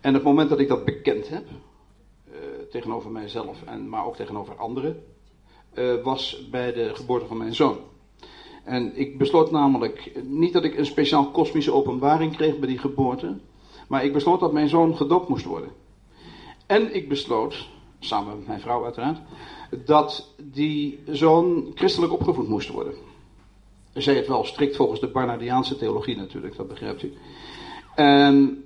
En 0.00 0.14
het 0.14 0.22
moment 0.22 0.48
dat 0.48 0.60
ik 0.60 0.68
dat 0.68 0.84
bekend 0.84 1.28
heb, 1.28 1.46
uh, 2.28 2.36
tegenover 2.70 3.10
mijzelf, 3.10 3.62
en, 3.62 3.88
maar 3.88 4.06
ook 4.06 4.16
tegenover 4.16 4.56
anderen, 4.56 5.02
uh, 5.74 6.02
was 6.02 6.48
bij 6.50 6.72
de 6.72 6.90
geboorte 6.94 7.26
van 7.26 7.36
mijn 7.36 7.54
zoon. 7.54 7.78
En 8.64 8.98
ik 8.98 9.18
besloot 9.18 9.50
namelijk, 9.50 10.12
niet 10.24 10.52
dat 10.52 10.64
ik 10.64 10.78
een 10.78 10.86
speciaal 10.86 11.30
kosmische 11.30 11.72
openbaring 11.72 12.36
kreeg 12.36 12.58
bij 12.58 12.68
die 12.68 12.78
geboorte, 12.78 13.38
maar 13.88 14.04
ik 14.04 14.12
besloot 14.12 14.40
dat 14.40 14.52
mijn 14.52 14.68
zoon 14.68 14.96
gedoopt 14.96 15.28
moest 15.28 15.44
worden. 15.44 15.70
En 16.66 16.94
ik 16.94 17.08
besloot, 17.08 17.68
samen 18.00 18.36
met 18.36 18.46
mijn 18.46 18.60
vrouw 18.60 18.84
uiteraard, 18.84 19.18
dat 19.84 20.34
die 20.42 20.98
zoon 21.06 21.72
christelijk 21.74 22.12
opgevoed 22.12 22.48
moest 22.48 22.68
worden. 22.68 22.94
Zij 23.94 24.14
het 24.14 24.26
wel 24.26 24.44
strikt 24.44 24.76
volgens 24.76 25.00
de 25.00 25.08
Barnardiaanse 25.08 25.76
theologie 25.76 26.16
natuurlijk, 26.16 26.56
dat 26.56 26.68
begrijpt 26.68 27.02
u. 27.02 27.12
En, 27.94 28.64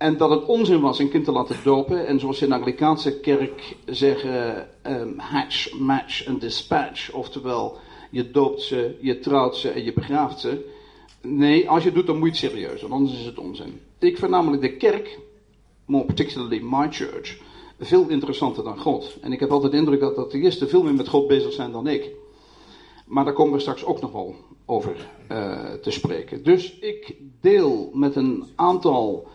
en 0.00 0.16
dat 0.16 0.30
het 0.30 0.44
onzin 0.44 0.80
was 0.80 0.98
een 0.98 1.10
kind 1.10 1.24
te 1.24 1.32
laten 1.32 1.56
dopen. 1.64 2.06
En 2.06 2.20
zoals 2.20 2.38
ze 2.38 2.44
in 2.44 2.50
de 2.50 2.56
Anglikaanse 2.56 3.20
kerk 3.20 3.76
zeggen, 3.86 4.68
um, 4.86 5.18
hatch, 5.18 5.78
match 5.78 6.24
en 6.24 6.38
dispatch. 6.38 7.12
Oftewel, 7.12 7.76
je 8.10 8.30
doopt 8.30 8.62
ze, 8.62 8.96
je 9.00 9.18
trouwt 9.18 9.56
ze 9.56 9.68
en 9.68 9.84
je 9.84 9.92
begraaft 9.92 10.40
ze. 10.40 10.70
Nee, 11.22 11.68
als 11.68 11.82
je 11.82 11.88
het 11.88 11.94
doet, 11.94 12.06
dan 12.06 12.18
moet 12.18 12.38
je 12.38 12.46
het 12.46 12.54
serieus, 12.54 12.80
want 12.80 12.92
anders 12.92 13.18
is 13.18 13.24
het 13.24 13.38
onzin. 13.38 13.80
Ik 13.98 14.18
vind 14.18 14.30
namelijk 14.30 14.62
de 14.62 14.76
kerk, 14.76 15.18
more 15.84 16.04
particularly 16.04 16.60
my 16.62 16.90
church, 16.90 17.38
veel 17.78 18.08
interessanter 18.08 18.64
dan 18.64 18.78
God. 18.78 19.16
En 19.20 19.32
ik 19.32 19.40
heb 19.40 19.50
altijd 19.50 19.72
de 19.72 19.78
indruk 19.78 20.00
dat 20.00 20.18
atheïsten 20.18 20.68
veel 20.68 20.82
meer 20.82 20.94
met 20.94 21.08
God 21.08 21.26
bezig 21.26 21.52
zijn 21.52 21.72
dan 21.72 21.86
ik. 21.86 22.10
Maar 23.06 23.24
daar 23.24 23.34
komen 23.34 23.52
we 23.52 23.60
straks 23.60 23.84
ook 23.84 24.00
nog 24.00 24.12
wel 24.12 24.34
over 24.66 25.10
uh, 25.32 25.72
te 25.72 25.90
spreken. 25.90 26.42
Dus 26.42 26.78
ik 26.78 27.16
deel 27.40 27.90
met 27.92 28.16
een 28.16 28.44
aantal 28.56 29.28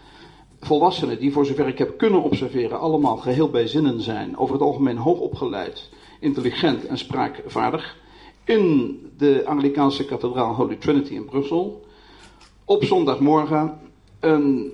volwassenen 0.65 1.19
die 1.19 1.31
voor 1.31 1.45
zover 1.45 1.67
ik 1.67 1.77
heb 1.77 1.97
kunnen 1.97 2.23
observeren 2.23 2.79
allemaal 2.79 3.17
geheel 3.17 3.49
bij 3.49 3.67
zinnen 3.67 4.01
zijn, 4.01 4.37
over 4.37 4.53
het 4.53 4.63
algemeen 4.63 4.97
hoog 4.97 5.19
opgeleid, 5.19 5.89
intelligent 6.19 6.85
en 6.85 6.97
spraakvaardig, 6.97 7.97
in 8.43 8.99
de 9.17 9.43
Anglikaanse 9.45 10.05
kathedraal 10.05 10.53
Holy 10.53 10.75
Trinity 10.75 11.13
in 11.13 11.25
Brussel, 11.25 11.85
op 12.65 12.83
zondagmorgen 12.83 13.79
een 14.19 14.71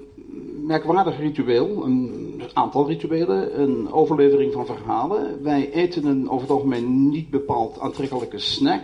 merkwaardig 0.66 1.20
ritueel, 1.20 1.86
een 1.86 2.42
aantal 2.54 2.88
rituelen, 2.88 3.62
een 3.62 3.92
overlevering 3.92 4.54
van 4.54 4.66
verhalen. 4.66 5.44
Wij 5.44 5.72
eten 5.72 6.06
een 6.06 6.30
over 6.30 6.42
het 6.42 6.56
algemeen 6.56 7.10
niet 7.10 7.30
bepaald 7.30 7.80
aantrekkelijke 7.80 8.40
snack. 8.40 8.84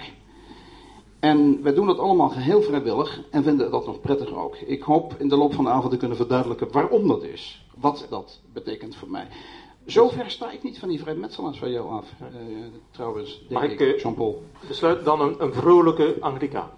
En 1.27 1.63
wij 1.63 1.73
doen 1.73 1.87
dat 1.87 1.99
allemaal 1.99 2.29
geheel 2.29 2.61
vrijwillig 2.61 3.21
en 3.29 3.43
vinden 3.43 3.71
dat 3.71 3.85
nog 3.85 4.01
prettig 4.01 4.33
ook. 4.33 4.55
Ik 4.55 4.81
hoop 4.81 5.15
in 5.17 5.29
de 5.29 5.37
loop 5.37 5.53
van 5.53 5.63
de 5.63 5.69
avond 5.69 5.91
te 5.91 5.97
kunnen 5.97 6.17
verduidelijken 6.17 6.71
waarom 6.71 7.07
dat 7.07 7.23
is. 7.23 7.65
Wat 7.75 8.07
dat 8.09 8.41
betekent 8.53 8.95
voor 8.95 9.09
mij. 9.09 9.27
Zover 9.85 10.31
sta 10.31 10.51
ik 10.51 10.63
niet 10.63 10.79
van 10.79 10.89
die 10.89 10.99
vrijmetselaars 10.99 11.57
van 11.57 11.71
jou 11.71 11.89
af, 11.89 12.05
uh, 12.21 12.27
trouwens, 12.91 13.39
denk 13.39 13.51
Mag 13.51 13.63
ik, 13.63 13.79
ik, 13.79 13.79
uh, 13.79 13.99
Jean-Paul. 13.99 14.43
Besluit 14.67 15.05
dan 15.05 15.21
een, 15.21 15.35
een 15.43 15.53
vrolijke 15.53 16.15
Anglicaan. 16.19 16.69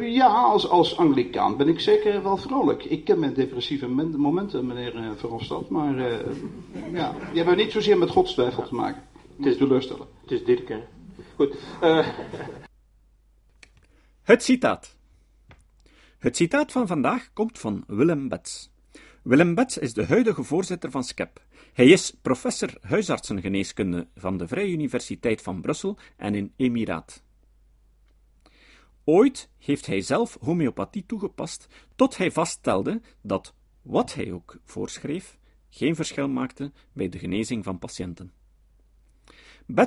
Ja, 0.00 0.26
als, 0.26 0.68
als 0.68 0.96
Anglicaan 0.96 1.56
ben 1.56 1.68
ik 1.68 1.80
zeker 1.80 2.22
wel 2.22 2.36
vrolijk. 2.36 2.84
Ik 2.84 3.04
ken 3.04 3.18
mijn 3.18 3.34
depressieve 3.34 3.88
momenten, 4.16 4.66
meneer 4.66 4.94
Verhofstadt, 5.16 5.68
maar 5.68 5.94
uh, 5.94 6.06
ja, 6.92 7.14
die 7.32 7.36
hebben 7.36 7.56
niet 7.56 7.72
zozeer 7.72 7.98
met 7.98 8.10
godstwijfel 8.10 8.62
te 8.62 8.74
maken. 8.74 9.02
Het 9.36 9.46
is 9.46 9.56
teleurstellen. 9.56 10.06
Het 10.20 10.30
is 10.30 10.44
Dirk, 10.44 10.68
hè. 10.68 10.80
Goed. 11.34 11.56
Uh... 11.82 12.08
Het 14.22 14.42
citaat. 14.42 14.96
Het 16.18 16.36
citaat 16.36 16.72
van 16.72 16.86
vandaag 16.86 17.32
komt 17.32 17.58
van 17.58 17.84
Willem 17.86 18.28
Bets. 18.28 18.70
Willem 19.22 19.54
Bets 19.54 19.78
is 19.78 19.94
de 19.94 20.06
huidige 20.06 20.42
voorzitter 20.42 20.90
van 20.90 21.04
SCEP. 21.04 21.42
Hij 21.72 21.86
is 21.86 22.14
professor 22.22 22.70
huisartsengeneeskunde 22.80 24.06
van 24.16 24.36
de 24.36 24.48
Vrije 24.48 24.72
Universiteit 24.72 25.42
van 25.42 25.60
Brussel 25.60 25.98
en 26.16 26.34
in 26.34 26.52
Emiraat. 26.56 27.22
Ooit 29.04 29.48
heeft 29.58 29.86
hij 29.86 30.00
zelf 30.00 30.36
homeopathie 30.40 31.06
toegepast, 31.06 31.66
tot 31.96 32.16
hij 32.16 32.30
vaststelde 32.30 33.00
dat, 33.20 33.54
wat 33.82 34.14
hij 34.14 34.32
ook 34.32 34.56
voorschreef, 34.64 35.38
geen 35.68 35.94
verschil 35.94 36.28
maakte 36.28 36.72
bij 36.92 37.08
de 37.08 37.18
genezing 37.18 37.64
van 37.64 37.78
patiënten. 37.78 38.32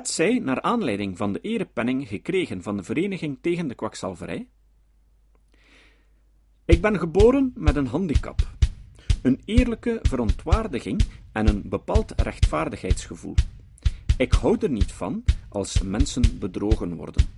Zei, 0.02 0.40
naar 0.40 0.60
aanleiding 0.60 1.16
van 1.16 1.32
de 1.32 1.40
erepenning 1.40 2.08
gekregen 2.08 2.62
van 2.62 2.76
de 2.76 2.82
Vereniging 2.82 3.38
tegen 3.40 3.68
de 3.68 3.74
Kwakzalverij: 3.74 4.48
Ik 6.64 6.80
ben 6.80 6.98
geboren 6.98 7.52
met 7.54 7.76
een 7.76 7.86
handicap, 7.86 8.48
een 9.22 9.40
eerlijke 9.44 9.98
verontwaardiging 10.02 11.02
en 11.32 11.48
een 11.48 11.68
bepaald 11.68 12.12
rechtvaardigheidsgevoel. 12.20 13.34
Ik 14.16 14.32
hou 14.32 14.56
er 14.60 14.70
niet 14.70 14.92
van 14.92 15.24
als 15.48 15.82
mensen 15.82 16.38
bedrogen 16.38 16.96
worden. 16.96 17.37